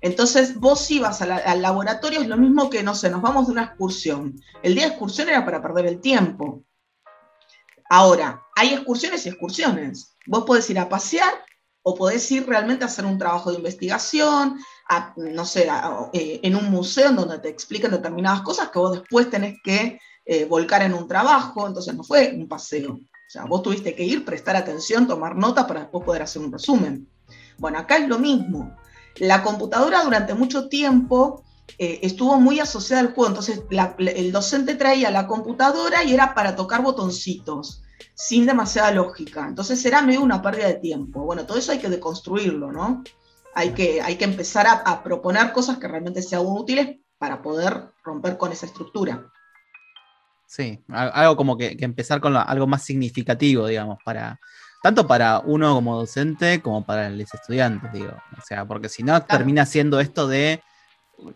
[0.02, 3.66] Entonces vos ibas al laboratorio, es lo mismo que, no sé, nos vamos de una
[3.66, 4.42] excursión.
[4.64, 6.64] El día de excursión era para perder el tiempo.
[7.90, 10.16] Ahora, hay excursiones y excursiones.
[10.26, 11.34] Vos podés ir a pasear
[11.84, 14.60] o podés ir realmente a hacer un trabajo de investigación,
[15.16, 15.68] no sé,
[16.14, 20.46] eh, en un museo donde te explican determinadas cosas que vos después tenés que eh,
[20.46, 22.94] volcar en un trabajo, entonces no fue un paseo.
[22.94, 26.52] O sea, vos tuviste que ir, prestar atención, tomar nota para después poder hacer un
[26.52, 27.08] resumen.
[27.58, 28.76] Bueno, acá es lo mismo.
[29.18, 31.44] La computadora durante mucho tiempo
[31.78, 33.62] eh, estuvo muy asociada al juego, entonces
[33.98, 37.82] el docente traía la computadora y era para tocar botoncitos
[38.14, 39.48] sin demasiada lógica.
[39.48, 41.24] Entonces será medio una pérdida de tiempo.
[41.24, 43.04] Bueno, todo eso hay que deconstruirlo, ¿no?
[43.54, 48.38] Hay que, hay que empezar a, proponer cosas que realmente sean útiles para poder romper
[48.38, 49.28] con esa estructura.
[50.48, 54.40] Sí, algo como que, empezar con algo más significativo, digamos, para
[54.84, 58.14] tanto para uno como docente como para los estudiantes, digo.
[58.38, 60.62] O sea, porque si no termina siendo esto de,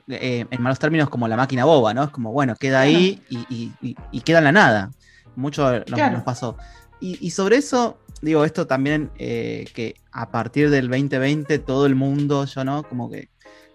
[0.07, 2.03] eh, en malos términos, como la máquina boba, ¿no?
[2.05, 4.91] Es como, bueno, queda ahí y queda en la nada.
[5.35, 6.57] Mucho nos, pasó.
[6.99, 12.45] Y, sobre eso, digo, esto también, eh, que a partir del 2020 todo el mundo,
[12.45, 12.83] yo, ¿no?
[12.83, 13.29] Como que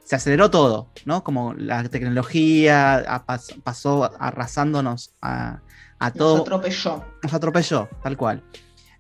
[0.04, 1.22] se aceleró todo, ¿no?
[1.22, 3.24] Como la tecnología
[3.62, 5.60] pasó arrasándonos a,
[6.16, 6.38] todo.
[6.38, 7.04] Nos atropelló.
[7.22, 8.42] Nos atropelló, tal cual.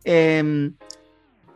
[0.04, 0.76] Em,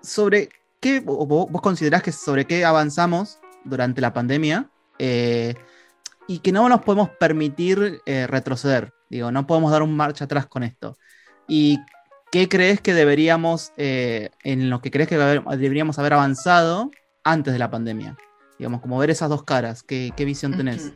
[0.02, 0.48] sobre
[0.80, 5.54] qué, vos considerás que sobre qué avanzamos durante la pandemia eh,
[6.26, 8.92] y que no nos podemos permitir eh, retroceder.
[9.08, 10.96] Digo, no podemos dar un marcha atrás con esto.
[11.46, 11.78] ¿Y
[12.34, 16.90] qué crees que deberíamos, eh, en lo que crees que deberíamos haber avanzado
[17.22, 18.16] antes de la pandemia?
[18.58, 20.90] Digamos, como ver esas dos caras, ¿qué, visión tenés?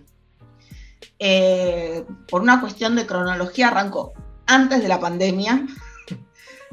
[1.20, 4.14] Eh, por una cuestión de cronología, arranco
[4.46, 5.64] antes de la pandemia.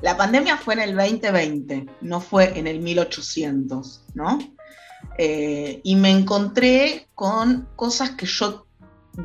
[0.01, 4.39] La pandemia fue en el 2020, no fue en el 1800, ¿no?
[5.19, 8.65] Eh, y me encontré con cosas que yo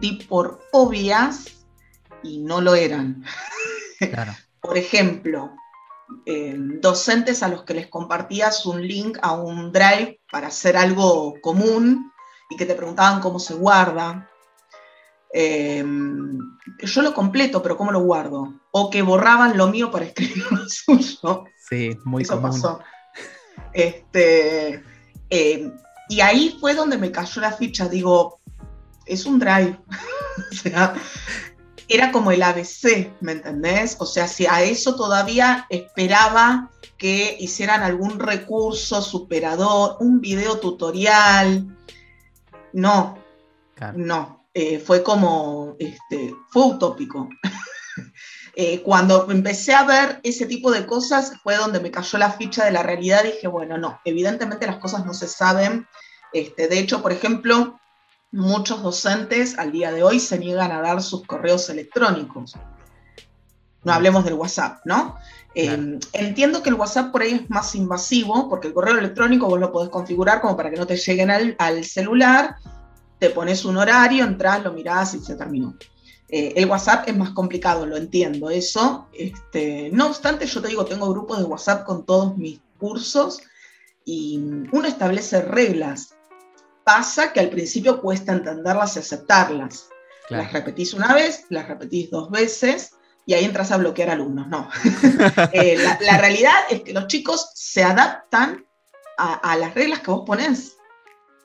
[0.01, 1.47] di por obvias
[2.23, 3.25] y no lo eran.
[4.61, 5.53] Por ejemplo,
[6.27, 11.35] eh, docentes a los que les compartías un link a un drive para hacer algo
[11.41, 12.13] común
[12.51, 14.29] y que te preguntaban cómo se guarda.
[15.33, 15.85] Eh,
[16.79, 18.55] yo lo completo, pero ¿cómo lo guardo?
[18.73, 21.45] O que borraban lo mío para escribir lo suyo.
[21.69, 22.81] Sí, muy Eso pasó.
[23.73, 24.83] Este,
[25.31, 25.73] eh,
[26.09, 27.89] y ahí fue donde me cayó la ficha.
[27.89, 28.41] Digo,
[29.07, 29.79] es un drive.
[30.51, 30.95] o sea,
[31.91, 33.97] era como el ABC, ¿me entendés?
[33.99, 41.67] O sea, si a eso todavía esperaba que hicieran algún recurso superador, un video tutorial.
[42.73, 43.19] No,
[43.97, 44.47] no.
[44.55, 47.29] Eh, fue como, este, fue utópico.
[48.57, 52.65] Eh, cuando empecé a ver ese tipo de cosas fue donde me cayó la ficha
[52.65, 53.23] de la realidad.
[53.23, 55.87] Dije, bueno, no, evidentemente las cosas no se saben.
[56.33, 57.80] Este, de hecho, por ejemplo,
[58.33, 62.57] muchos docentes al día de hoy se niegan a dar sus correos electrónicos.
[63.83, 65.17] No hablemos del WhatsApp, ¿no?
[65.55, 69.59] Eh, entiendo que el WhatsApp por ahí es más invasivo, porque el correo electrónico vos
[69.59, 72.57] lo podés configurar como para que no te lleguen al, al celular,
[73.19, 75.75] te pones un horario, entras, lo mirás y se terminó.
[76.29, 79.09] Eh, el WhatsApp es más complicado, lo entiendo eso.
[79.13, 83.41] Este, no obstante, yo te digo, tengo grupos de WhatsApp con todos mis cursos
[84.05, 84.39] y
[84.73, 86.15] uno establece reglas.
[86.97, 89.89] Pasa que al principio cuesta entenderlas y aceptarlas.
[90.29, 92.93] Las repetís una vez, las repetís dos veces
[93.27, 94.49] y ahí entras a bloquear alumnos.
[94.49, 94.69] No.
[95.53, 98.65] Eh, la, realidad es que los chicos se adaptan
[99.19, 100.77] a, a las reglas que vos ponés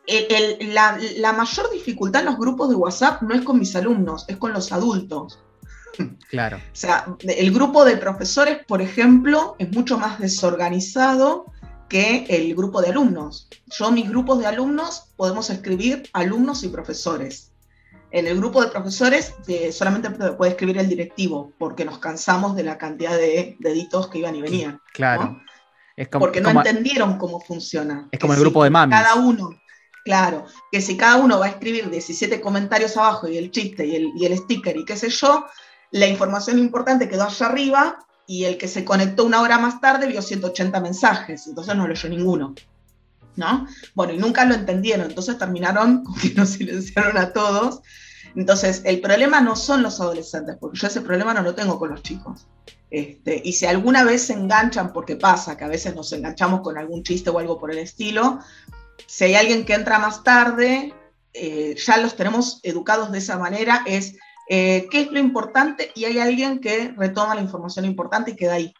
[0.08, 4.54] la, mayor dificultad en los grupos de WhatsApp no es con mis alumnos, es con
[4.54, 5.40] los adultos.
[6.30, 6.58] Claro.
[6.58, 11.46] O sea, el grupo de profesores, por ejemplo, es mucho más desorganizado
[11.90, 13.48] que el grupo de alumnos.
[13.68, 17.52] Yo, mis grupos de alumnos, podemos escribir alumnos y profesores.
[18.12, 22.64] En el grupo de profesores eh, solamente puede escribir el directivo, porque nos cansamos de
[22.64, 24.82] la cantidad de deditos que iban y venían.
[24.94, 25.42] Claro.
[26.12, 28.08] porque no entendieron cómo funciona.
[28.12, 28.98] Es como el grupo de mamis.
[28.98, 29.50] Cada uno,
[30.06, 33.96] Claro, que si cada uno va a escribir 17 comentarios abajo y el chiste y
[33.96, 35.48] el, y el sticker y qué sé yo,
[35.90, 40.08] la información importante quedó allá arriba y el que se conectó una hora más tarde
[40.08, 42.56] vio 180 mensajes, entonces no leyó ninguno.
[43.36, 43.68] ¿No?
[43.94, 47.82] Bueno, y nunca lo entendieron, entonces terminaron que nos silenciaron a todos.
[48.34, 51.92] Entonces, el problema no son los adolescentes, porque yo ese problema no lo tengo con
[51.92, 52.48] los chicos.
[52.90, 56.78] Este, y si alguna vez se enganchan, porque pasa que a veces nos enganchamos con
[56.78, 58.40] algún chiste o algo por el estilo,
[59.08, 60.94] si hay alguien que entra más tarde,
[61.34, 64.16] eh, ya los tenemos educados de esa manera, es
[64.50, 68.54] eh, qué es lo importante y hay alguien que retoma la información importante y queda
[68.54, 68.74] ahí.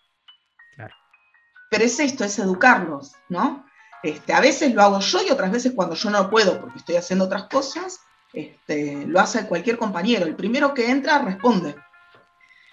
[1.70, 3.66] Pero es esto, es educarlos, ¿no?
[4.04, 6.96] Este, a veces lo hago yo y otras veces cuando yo no puedo porque estoy
[6.96, 8.02] haciendo otras cosas,
[8.34, 10.26] este, lo hace cualquier compañero.
[10.26, 11.76] El primero que entra responde.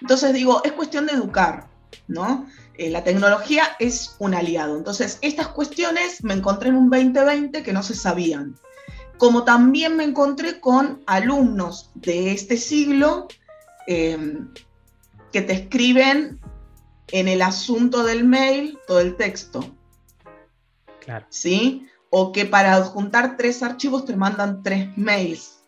[0.01, 1.69] Entonces digo, es cuestión de educar,
[2.07, 2.47] ¿no?
[2.75, 4.77] Eh, la tecnología es un aliado.
[4.77, 8.57] Entonces, estas cuestiones me encontré en un 2020 que no se sabían.
[9.23, 13.29] Como también me encontré con alumnos de este siglo
[13.87, 14.19] eh,
[15.31, 16.41] que te escriben
[17.07, 19.65] en el asunto del mail todo el texto.
[20.99, 21.25] Claro.
[21.29, 21.87] ¿Sí?
[22.11, 25.63] O que para adjuntar tres archivos te mandan tres mails,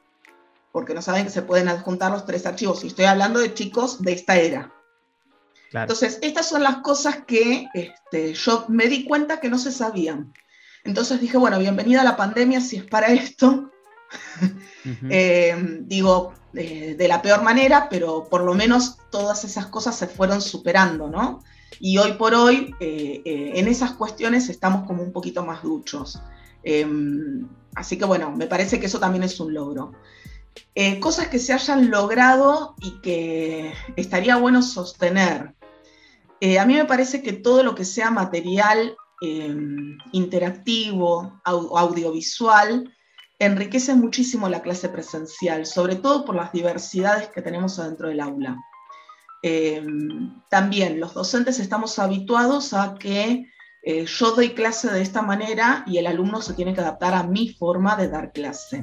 [0.73, 2.83] porque no saben que se pueden adjuntar los tres archivos.
[2.83, 4.75] Y estoy hablando de chicos de esta era.
[5.73, 10.35] Entonces, estas son las cosas que este, yo me di cuenta que no se sabían.
[10.85, 13.71] Entonces dije, bueno, bienvenida a la pandemia si es para esto.
[15.09, 20.07] Eh, digo, eh, de la peor manera, pero por lo menos todas esas cosas se
[20.07, 21.43] fueron superando, ¿no?
[21.81, 26.21] Y hoy por hoy, eh, en esas cuestiones estamos como un poquito más duchos.
[26.63, 29.93] Em, así que bueno, me parece que eso también es un logro.
[31.01, 35.55] cosas que se hayan logrado y que estaría bueno sostener.
[36.61, 42.93] A mí me parece que todo lo que sea material em, interactivo, audiovisual,
[43.39, 48.57] enriquece muchísimo la clase presencial, sobre todo por las diversidades que tenemos adentro del aula.
[49.43, 53.51] Em, también los docentes estamos habituados a que
[53.83, 57.25] eh, yo doy clase de esta manera y el alumno se tiene que adaptar a
[57.25, 58.83] mi forma de dar clase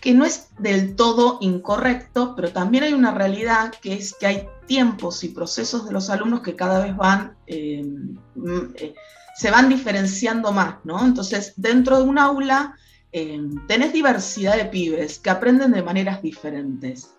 [0.00, 4.48] que no es del todo incorrecto, pero también hay una realidad que es que hay
[4.66, 8.94] tiempos y procesos de los alumnos que cada vez van, mm, eh,
[9.36, 11.04] se van diferenciando más, ¿no?
[11.04, 12.76] Entonces, dentro de un aula
[13.12, 17.10] eh, tenés diversidad de pibes que aprenden de maneras diferentes.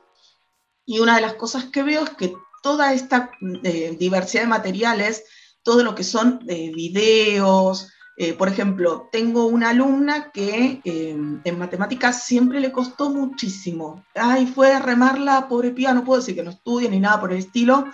[0.86, 3.32] Y una de las cosas que veo es que toda esta
[3.64, 5.24] eh, diversidad de materiales,
[5.64, 7.90] todo lo que son eh, videos.
[8.18, 14.04] Eh, por ejemplo, tengo una alumna que en matemáticas siempre le costó muchísimo.
[14.16, 17.32] Ay, fue a remarla, pobre pía, no puedo decir que no estudie ni nada por
[17.32, 17.86] el estilo,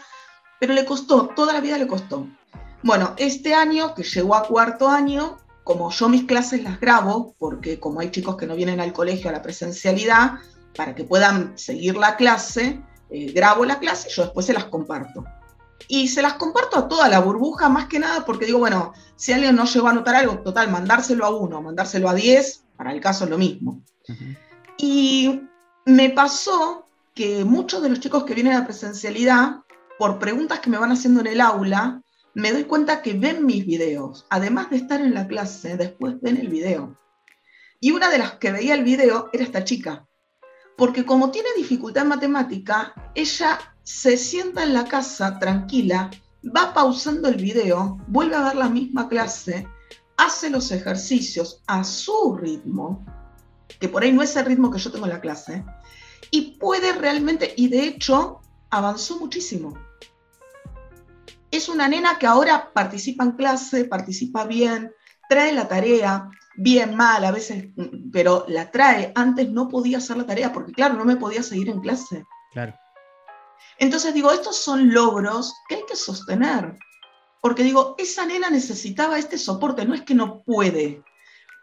[0.59, 2.27] pero le costó, toda la vida le costó.
[2.83, 7.79] Bueno, este año, que llegó a cuarto año, como yo mis clases las grabo, porque
[7.79, 10.33] como hay chicos que no vienen al colegio a la presencialidad,
[10.75, 14.65] para que puedan seguir la clase, eh, grabo la clase y yo después se las
[14.65, 15.23] comparto.
[15.87, 19.31] Y se las comparto a toda la burbuja, más que nada porque digo, bueno, si
[19.31, 22.99] alguien no llegó a anotar algo, total, mandárselo a uno, mandárselo a diez, para el
[22.99, 23.81] caso es lo mismo.
[24.77, 25.41] Y
[25.85, 29.61] me pasó que muchos de los chicos que vienen a la presencialidad,
[29.97, 32.01] por preguntas que me van haciendo en el aula,
[32.33, 34.25] me doy cuenta que ven mis videos.
[34.29, 36.97] Además de estar en la clase, después ven el video.
[37.79, 40.07] Y una de las que veía el video era esta chica.
[40.77, 46.09] Porque como tiene dificultad en matemática, ella se sienta en la casa tranquila,
[46.43, 49.67] va pausando el video, vuelve a ver la misma clase,
[50.17, 53.05] hace los ejercicios a su ritmo,
[53.79, 55.63] que por ahí no es el ritmo que yo tengo en la clase,
[56.31, 59.77] y puede realmente, y de hecho avanzó muchísimo
[61.57, 64.91] es una nena que ahora participa en clase, participa bien,
[65.29, 67.65] trae la tarea, bien, mal, a veces,
[68.11, 69.11] pero la trae.
[69.15, 72.25] Antes no podía hacer la tarea porque, claro, no me podía seguir en clase.
[72.51, 72.75] Claro.
[73.77, 76.77] Entonces digo, estos son logros que hay que sostener.
[77.41, 81.03] Porque digo, esa nena necesitaba este soporte, no es que no puede.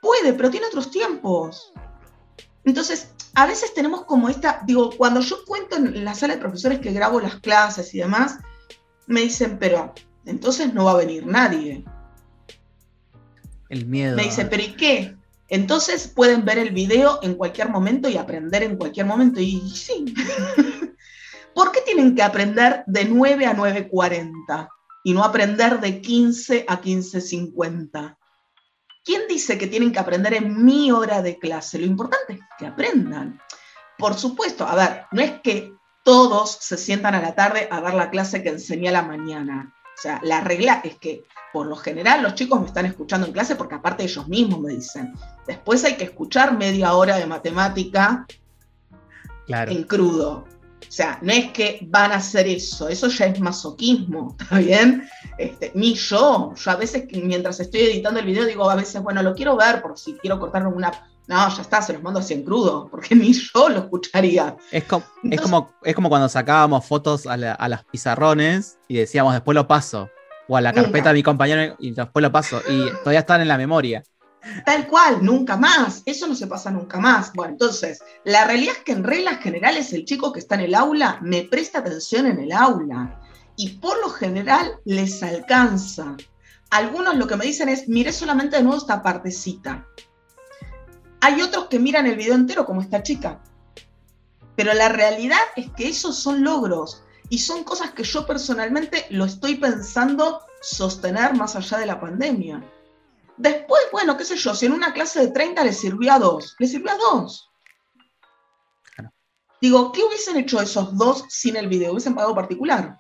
[0.03, 1.72] Puede, pero tiene otros tiempos.
[2.64, 6.80] Entonces, a veces tenemos como esta, digo, cuando yo cuento en la sala de profesores
[6.80, 8.38] que grabo las clases y demás,
[9.07, 9.94] me dicen, pero
[10.24, 11.84] entonces no va a venir nadie.
[13.68, 14.16] El miedo.
[14.16, 15.16] Me dicen, pero ¿y qué?
[15.48, 19.40] Entonces pueden ver el video en cualquier momento y aprender en cualquier momento.
[19.40, 20.14] Y, sí.
[21.55, 24.68] ¿Por qué tienen que aprender de 9 a 9.40
[25.03, 28.16] y no aprender de 15 a 15.50?
[29.05, 31.78] ¿Quién dice que tienen que aprender en mi hora de clase?
[31.78, 33.40] Lo importante es que aprendan.
[33.98, 35.74] Por supuesto, a ver, no es que
[36.11, 39.73] todos se sientan a la tarde a ver la clase que enseñé a la mañana.
[39.85, 43.33] O sea, la regla es que por lo general los chicos me están escuchando en
[43.33, 45.15] clase porque aparte ellos mismos me dicen,
[45.47, 48.27] después hay que escuchar media hora de matemática
[49.47, 50.47] en crudo.
[50.81, 55.09] O sea, no es que van a hacer eso, eso ya es masoquismo, ¿está bien?
[55.39, 59.23] Este, ni yo, yo a veces mientras estoy editando el video digo a veces, bueno,
[59.23, 60.91] lo quiero ver por si quiero cortar una
[61.31, 64.57] no, ya está, se los mando así en crudo, porque ni yo lo escucharía.
[64.72, 69.55] Es como, es como, es como cuando sacábamos fotos a, las pizarrones y decíamos después
[69.55, 70.11] lo paso.
[70.49, 72.61] O a la carpeta de mi compañero y después lo paso.
[72.68, 74.03] Y todavía están en la memoria.
[74.66, 76.03] Tal cual, nunca más.
[76.05, 77.33] Eso no se pasa nunca más.
[77.33, 80.74] Bueno, entonces, la realidad es que en reglas generales el chico que está en el
[80.74, 83.20] aula me presta atención en el aula.
[83.57, 86.16] Y por lo general les alcanza.
[86.70, 89.87] Algunos lo que me dicen es, mire solamente de nuevo esta partecita.
[91.21, 93.43] Hay otros que miran el video entero, como esta chica.
[94.57, 99.25] Pero la realidad es que esos son logros y son cosas que yo personalmente lo
[99.25, 102.62] estoy pensando sostener más allá de la pandemia.
[103.37, 106.57] Después, bueno, qué sé yo, si en una clase de 30 le sirvió a dos,
[106.59, 107.51] le sirvió a dos.
[109.61, 111.93] Digo, ¿qué hubiesen hecho esos dos sin el video?
[111.93, 112.99] ¿Hubiesen pagado particular?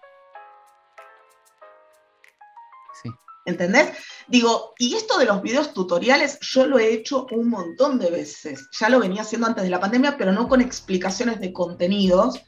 [3.46, 3.90] ¿Entendés?
[4.28, 8.68] Digo, y esto de los videos tutoriales, yo lo he hecho un montón de veces.
[8.78, 12.40] Ya lo venía haciendo antes de la pandemia, pero no con explicaciones de contenidos,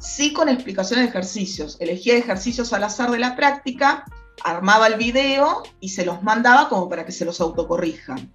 [0.00, 1.76] sí con explicaciones de ejercicios.
[1.80, 4.04] Elegía ejercicios al azar de la práctica,
[4.44, 8.32] armaba el video y se los mandaba como para que se los autocorrijan.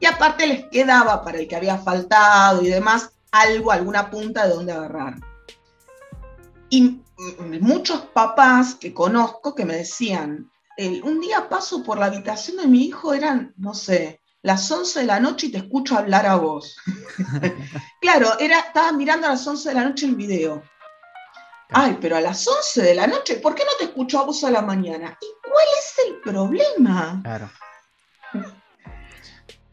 [0.00, 4.54] Y aparte les quedaba para el que había faltado y demás algo, alguna punta de
[4.54, 5.16] donde agarrar.
[6.70, 7.00] Y
[7.60, 12.84] muchos papás que conozco que me decían, un día paso por la habitación de mi
[12.84, 16.76] hijo, eran, no sé, las 11 de la noche y te escucho hablar a vos.
[18.00, 20.62] claro, era, estaba mirando a las 11 de la noche el video.
[21.70, 24.42] Ay, pero a las 11 de la noche, ¿por qué no te escucho a vos
[24.44, 25.18] a la mañana?
[25.20, 27.20] ¿Y cuál es el problema?
[27.22, 27.50] Claro.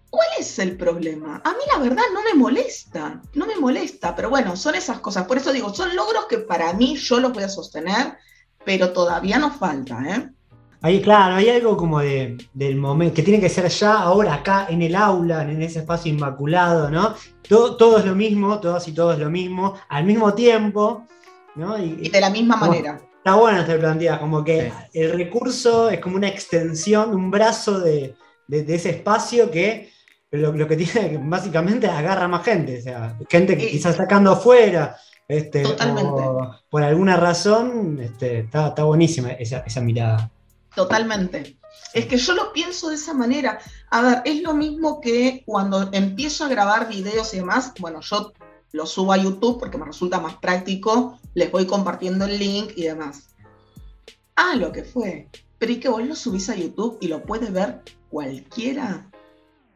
[0.09, 1.41] ¿Cuál es el problema?
[1.43, 5.25] A mí la verdad no me molesta, no me molesta, pero bueno, son esas cosas.
[5.27, 8.17] Por eso digo, son logros que para mí yo los voy a sostener,
[8.65, 10.29] pero todavía nos falta, ¿eh?
[10.81, 14.67] Ahí, claro, hay algo como de, del momento, que tiene que ser ya, ahora, acá,
[14.69, 17.15] en el aula, en ese espacio inmaculado, ¿no?
[17.47, 21.07] Todo, todo es lo mismo, todos y todos lo mismo, al mismo tiempo,
[21.55, 21.77] ¿no?
[21.77, 22.99] Y, de la misma manera.
[23.17, 28.13] Está bueno este plantea, como que el recurso es como una extensión, un brazo de,
[28.47, 29.89] ese espacio que
[30.29, 34.95] lo, que tiene básicamente agarra más gente, o sea, gente que quizás sacando afuera,
[35.27, 36.11] Este, Totalmente.
[36.69, 40.29] por alguna razón, este, está, está buenísima esa, esa mirada.
[40.75, 41.57] Totalmente.
[41.93, 43.59] Es que yo lo pienso de esa manera.
[43.89, 48.33] A ver, es lo mismo que cuando empiezo a grabar videos y demás, bueno, yo
[48.73, 52.83] lo subo a YouTube porque me resulta más práctico, les voy compartiendo el link y
[52.83, 53.29] demás.
[54.35, 55.29] Ah, lo que fue.
[55.57, 59.09] Pero ¿y que vos lo subís a YouTube y lo puede ver cualquiera?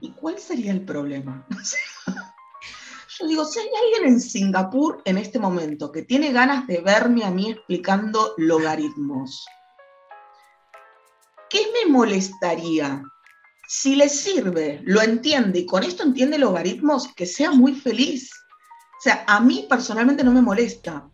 [0.02, 1.48] ¿Y cuál sería el problema?
[3.20, 7.24] Yo digo, si hay alguien en Singapur en este momento que tiene ganas de verme
[7.26, 9.46] a mí explicando logaritmos,
[11.50, 13.04] ¿qué me molestaría?
[13.68, 18.32] Si le sirve, lo entiende y con esto entiende logaritmos, que sea muy feliz.
[18.98, 21.08] O sea, a mí personalmente no me molesta.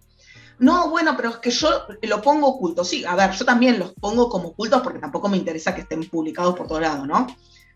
[0.58, 1.70] No, bueno, pero es que yo
[2.02, 2.84] lo pongo oculto.
[2.86, 6.10] Sí, a ver, yo también los pongo como ocultos porque tampoco me interesa que estén
[6.10, 7.28] publicados por todos lados, ¿no?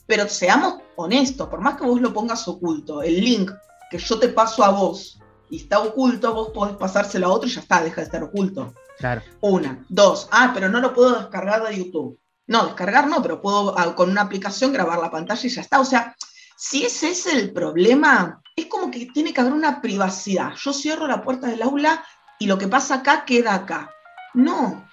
[0.08, 3.52] Pero seamos honestos, por más que vos lo pongas oculto, el link
[3.92, 7.52] que yo te paso a vos y está oculto, vos podés pasárselo a otro y
[7.52, 8.74] ya está, deja de estar oculto.
[8.98, 9.22] Claro.
[9.42, 9.86] Una.
[9.90, 10.28] Dos.
[10.32, 12.19] Ah, pero no lo puedo descargar de YouTube.
[12.50, 15.80] No, descargar no, pero puedo ah, con una aplicación grabar la pantalla y ya está.
[15.80, 16.16] O sea,
[16.58, 20.54] si ese es el problema, es como que tiene que haber una privacidad.
[20.56, 22.04] Yo cierro la puerta del aula
[22.40, 23.92] y lo que pasa acá queda acá.
[24.34, 24.84] No.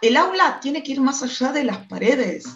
[0.00, 2.46] El aula tiene que ir más allá de las paredes.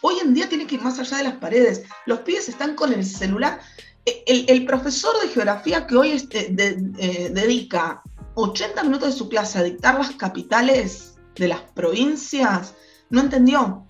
[0.00, 1.82] Hoy en día tiene que ir más allá de las paredes.
[2.06, 3.60] Los pibes están con el celular.
[4.06, 8.02] E, El, profesor de geografía que hoy este, eh, dedica
[8.36, 12.72] 80 minutos de su clase a dictar las capitales de las provincias,
[13.10, 13.84] no entendió.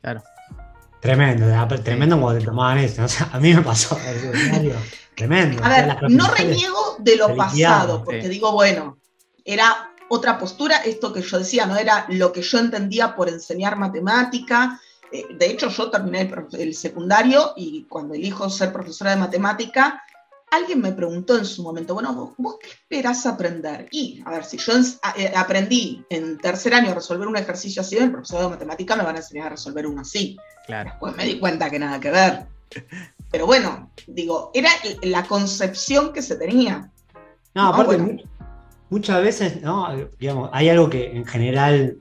[0.00, 0.22] Claro.
[1.00, 1.46] Tremendo,
[1.84, 3.02] tremendo cuando te tomaban eso.
[3.04, 3.96] O sea, a mí me pasó.
[5.14, 5.64] Tremendo.
[5.64, 8.28] A ver, no reniego de lo pasado, porque sí.
[8.28, 8.98] digo, bueno,
[9.44, 13.76] era otra postura, esto que yo decía, no era lo que yo entendía por enseñar
[13.76, 14.80] matemática.
[15.10, 20.02] Eh, de hecho, yo terminé el, el secundario y cuando elijo ser profesora de matemática,
[20.50, 23.88] alguien me preguntó en su momento, bueno, ¿vos, vos qué esperás aprender?
[23.90, 24.72] Y, a ver, si yo
[25.16, 29.04] eh, aprendí en tercer año a resolver un ejercicio así, el profesor de matemática me
[29.04, 30.36] van a enseñar a resolver uno así.
[30.66, 30.92] Claro.
[31.00, 32.46] Pues me di cuenta que nada que ver.
[33.30, 34.70] Pero bueno, digo, era
[35.02, 36.90] la concepción que se tenía.
[37.54, 38.22] No, Ah, aparte, bueno.
[38.90, 39.88] muchas veces, ¿no?
[40.18, 41.98] Digamos, hay algo que en general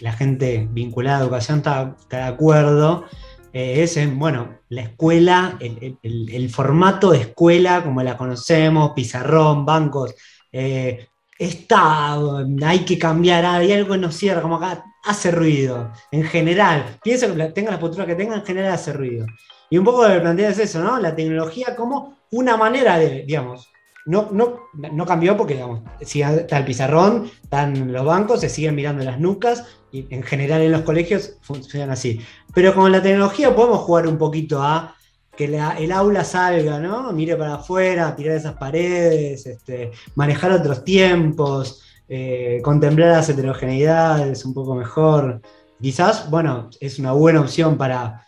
[0.00, 3.04] la gente vinculada a educación está, está de acuerdo,
[3.52, 10.14] eh, es en, bueno, la escuela, el, formato de escuela como la conocemos, pizarrón, bancos,
[10.50, 11.08] eh,
[11.38, 12.16] está,
[12.64, 17.34] hay que cambiar, hay algo que nos cierra, como acá hace ruido, en general, pienso
[17.34, 19.26] que tenga la postura que tenga, en general hace ruido.
[19.68, 20.98] Y un poco lo que plantea es eso, ¿no?
[20.98, 23.68] La tecnología como una manera de, digamos,
[24.06, 28.74] no, no, no cambió porque, digamos, sigue- está el pizarrón, están los bancos, se siguen
[28.74, 32.20] mirando las nucas y en general en los colegios funcionan así.
[32.54, 34.96] Pero con la tecnología podemos jugar un poquito a
[35.36, 37.12] que la- el aula salga, ¿no?
[37.12, 44.52] Mire para afuera, tirar esas paredes, este, manejar otros tiempos, eh, contemplar las heterogeneidades un
[44.54, 45.40] poco mejor.
[45.80, 48.24] Quizás, bueno, es una buena opción para,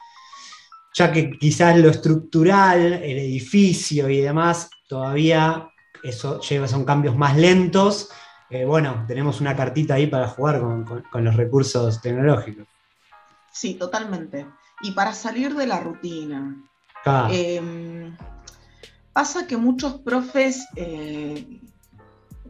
[0.94, 5.68] ya que quizás lo estructural, el edificio y demás, todavía
[6.02, 8.08] eso lleva, son cambios más lentos.
[8.50, 12.66] Eh, bueno, tenemos una cartita ahí para jugar con, con- con los recursos tecnológicos.
[13.52, 14.46] Sí, totalmente.
[14.82, 16.56] Y para salir de la rutina,
[17.06, 18.10] Ah, eh,
[19.12, 21.60] pasa que muchos profes, eh,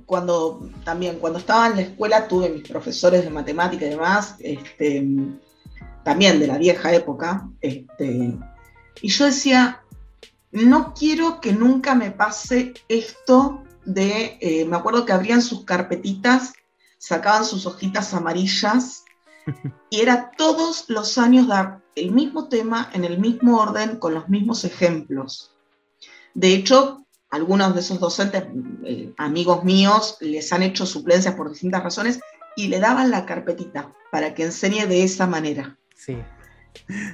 [0.07, 5.05] cuando también cuando estaba en la escuela tuve mis profesores de matemática y demás, este,
[6.05, 8.37] también de la vieja época, este,
[9.03, 9.83] y yo decía,
[10.53, 16.53] no quiero que nunca me pase esto de, eh, me acuerdo que abrían sus carpetitas,
[16.99, 19.05] sacaban sus hojitas amarillas
[19.91, 24.29] y era todos los años dar el mismo tema en el mismo orden con los
[24.29, 25.53] mismos ejemplos.
[26.35, 28.45] De hecho, algunos de esos docentes,
[28.85, 32.21] eh, amigos míos, les han hecho suplencias por distintas razones
[32.57, 35.79] y le daban la carpetita para que enseñe de esa manera.
[35.97, 36.17] Sí.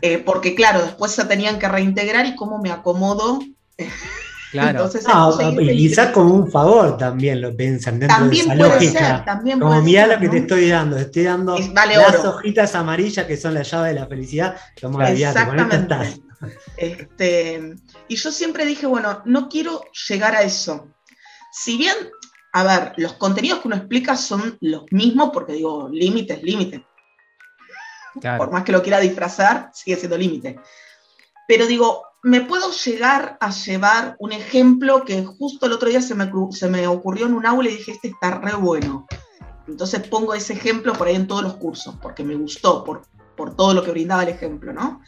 [0.02, 3.40] Eh, porque claro, después se tenían que reintegrar y cómo me acomodo.
[4.50, 4.70] Claro.
[4.70, 5.30] Entonces, Ah,
[5.60, 9.16] y quizás como un favor también lo piensan dentro también de esa puede lógica.
[9.16, 10.32] ser, también Como mirá ser, lo que ¿no?
[10.32, 12.30] te estoy dando, te estoy dando Es- vale las oro.
[12.30, 14.56] hojitas amarillas que son la llave de la felicidad.
[14.80, 16.08] Como olvídate, con esto estás.
[16.08, 16.30] Exactamente.
[16.76, 17.74] Este,
[18.08, 20.88] y yo siempre dije, bueno, no quiero llegar a eso.
[21.52, 21.94] Si bien,
[22.52, 26.84] a ver, los contenidos que uno explica son los mismos, porque digo, límites, límite.
[28.14, 28.50] Por Claro.
[28.50, 30.58] más que lo quiera disfrazar, sigue siendo límite.
[31.46, 36.14] Pero digo, me puedo llegar a llevar un ejemplo que justo el otro día se
[36.14, 39.06] me, se me ocurrió en un aula y dije, este está re bueno.
[39.66, 43.02] Entonces pongo ese ejemplo por ahí en todos los cursos, porque me gustó, por,
[43.36, 45.00] por todo lo que brindaba el ejemplo, ¿no?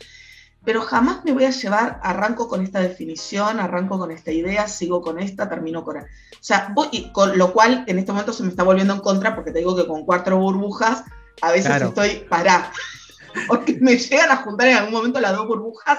[0.65, 5.03] pero jamás me voy a llevar, arranco con esta definición, arranco con esta idea, sigo
[5.03, 5.97] con esta, termino con...
[5.99, 6.05] O
[6.41, 9.51] sea, voy, con lo cual en este momento se me está volviendo en contra porque
[9.51, 11.05] te digo que con cuatro burbujas
[11.41, 12.73] a veces estoy parada,
[13.49, 15.99] porque me llegan a juntar en algún momento las dos burbujas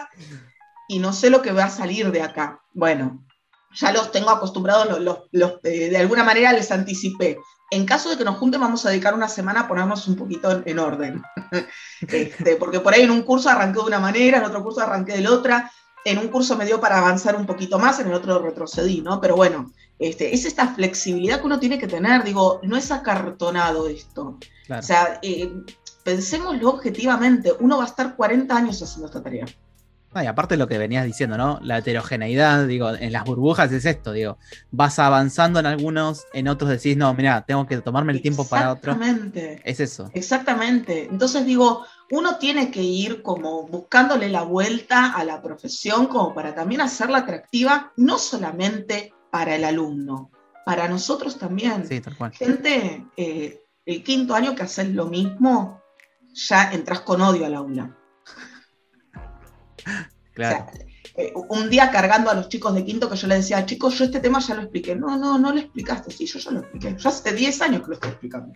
[0.87, 2.61] y no sé lo que va a salir de acá.
[2.73, 3.23] Bueno,
[3.73, 7.37] ya los tengo acostumbrados, los, eh, de alguna manera les anticipé.
[7.71, 10.61] En caso de que nos junten, vamos a dedicar una semana a ponernos un poquito
[10.65, 11.21] en, orden.
[12.01, 15.13] Este, porque por ahí en un curso arranqué de una manera, en otro curso arranqué
[15.13, 15.71] de la otra,
[16.05, 19.21] en un curso me dio para avanzar un poquito más, en el otro retrocedí, ¿no?
[19.21, 23.87] Pero bueno, este, es esta flexibilidad que uno tiene que tener, digo, no es acartonado
[23.87, 24.37] esto.
[24.69, 25.51] O sea, eh,
[26.03, 29.45] pensémoslo objetivamente, uno va a estar 40 años haciendo esta tarea
[30.21, 31.59] y aparte lo que venías diciendo, ¿no?
[31.63, 34.37] La heterogeneidad, digo, en las burbujas es esto, digo,
[34.71, 38.71] vas avanzando en algunos, en otros decís, no, mira, tengo que tomarme el tiempo para
[38.71, 38.91] otro.
[38.91, 39.61] Exactamente.
[39.63, 40.11] Es eso.
[40.13, 41.07] Exactamente.
[41.09, 46.53] Entonces digo, uno tiene que ir como buscándole la vuelta a la profesión como para
[46.53, 50.29] también hacerla atractiva, no solamente para el alumno,
[50.65, 51.87] para nosotros también.
[51.87, 52.31] Sí, tal cual.
[52.33, 55.81] Gente, eh, el quinto año que haces lo mismo,
[56.33, 57.97] ya entras con odio al aula.
[61.15, 64.05] Eh, un día cargando a los chicos de quinto que yo les decía, chicos, yo
[64.05, 64.95] este tema ya lo expliqué.
[64.95, 66.11] No, no, no lo explicaste.
[66.11, 66.95] Sí, yo ya lo expliqué.
[66.97, 68.53] Yo hace 10 años que lo estoy explicando.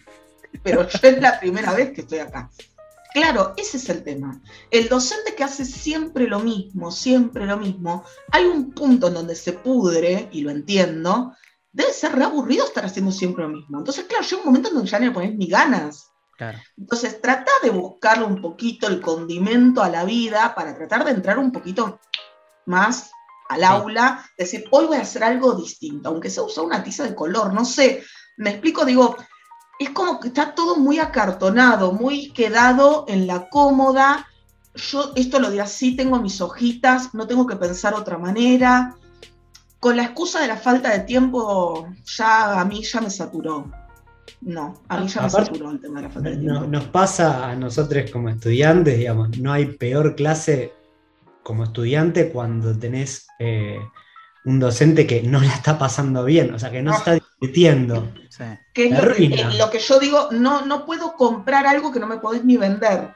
[0.64, 2.50] Pero yo es la primera vez que estoy acá.
[3.14, 4.42] Claro, ese es el tema.
[4.70, 9.36] El docente que hace siempre lo mismo, siempre lo mismo, hay un punto en donde
[9.36, 11.34] se pudre, y lo entiendo,
[11.72, 13.80] debe ser re aburrido estar haciendo siempre lo mismo.
[13.80, 16.12] Entonces, claro, llega un momento en donde ya no le pones ni ganas.
[16.78, 21.40] Entonces, trata de buscarle un poquito el condimento a la vida para tratar de entrar
[21.40, 22.00] un poquito
[22.66, 23.12] más
[23.50, 27.16] al aula, decir, hoy voy a hacer algo distinto, aunque se usa una tiza de
[27.16, 28.04] color, no sé,
[28.36, 29.16] me explico, digo,
[29.80, 34.28] es como que está todo muy acartonado, muy quedado en la cómoda,
[34.76, 38.96] yo esto lo de así, tengo mis hojitas, no tengo que pensar otra manera,
[39.80, 43.72] con la excusa de la falta de tiempo, ya a mí ya me saturó.
[44.42, 46.68] No, a mí ya me saturó el tema de la falta de tiempo.
[46.68, 50.74] nos pasa a nosotros como estudiantes, digamos, no hay peor clase
[51.42, 53.80] como estudiante cuando tenés eh,
[54.46, 58.14] un docente que no la está pasando bien, o sea, que no se está divirtiendo.
[58.74, 62.46] Que es lo que, yo digo, no, no puedo comprar algo que no me podés
[62.46, 63.16] ni vender.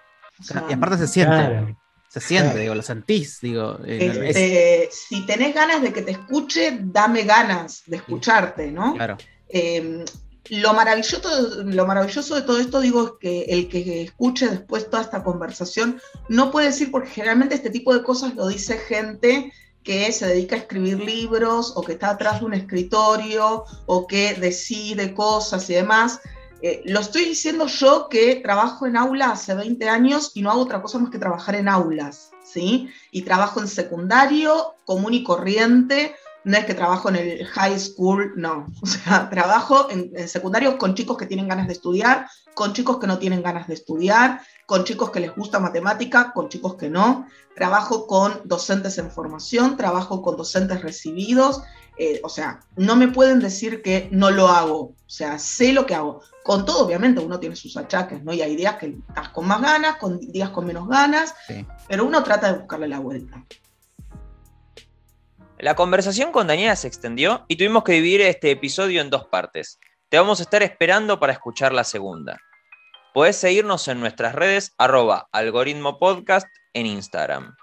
[0.70, 1.76] y aparte se siente.
[2.10, 3.80] Se siente, digo, lo sentís, digo.
[3.86, 8.96] Eh, si tenés ganas de que te escuche, dame ganas de escucharte, ¿no?
[8.96, 9.18] Claro.
[9.48, 10.04] Eh,
[10.50, 15.04] lo maravilloso, lo maravilloso de todo esto, digo, es que el que escuche después toda
[15.04, 20.12] esta conversación no puede decir, porque generalmente este tipo de cosas lo dice gente que
[20.12, 25.14] se dedica a escribir libros o que está atrás de un escritorio o que decide
[25.14, 26.20] cosas y demás.
[26.62, 30.62] Eh, lo estoy diciendo yo que trabajo en aula hace 20 años y no hago
[30.62, 32.90] otra cosa más que trabajar en aulas, ¿sí?
[33.12, 38.34] Y trabajo en secundario, común y corriente, no es que trabajo en el high school,
[38.36, 38.66] no.
[38.82, 43.08] O sea, trabajo en, secundario con chicos que tienen ganas de estudiar, con chicos que
[43.08, 47.28] no tienen ganas de estudiar, con chicos que les gusta matemática, con chicos que no.
[47.56, 51.62] Trabajo con docentes en formación, trabajo con docentes recibidos.
[51.98, 54.80] Eh, o sea, no me pueden decir que no lo hago.
[54.80, 56.22] O sea, sé lo que hago.
[56.44, 58.34] Con todo, obviamente, uno tiene sus achaques, ¿no?
[58.34, 61.36] Y hay días que estás con más ganas, con días con menos ganas,
[61.88, 63.46] pero uno trata de buscarle la vuelta.
[65.62, 69.80] La conversación con Daniela se extendió y tuvimos que dividir este episodio en dos partes.
[70.10, 72.40] Te vamos a estar esperando para escuchar la segunda.
[73.14, 77.56] Puedes seguirnos en nuestras redes arroba algoritmo podcast en Instagram.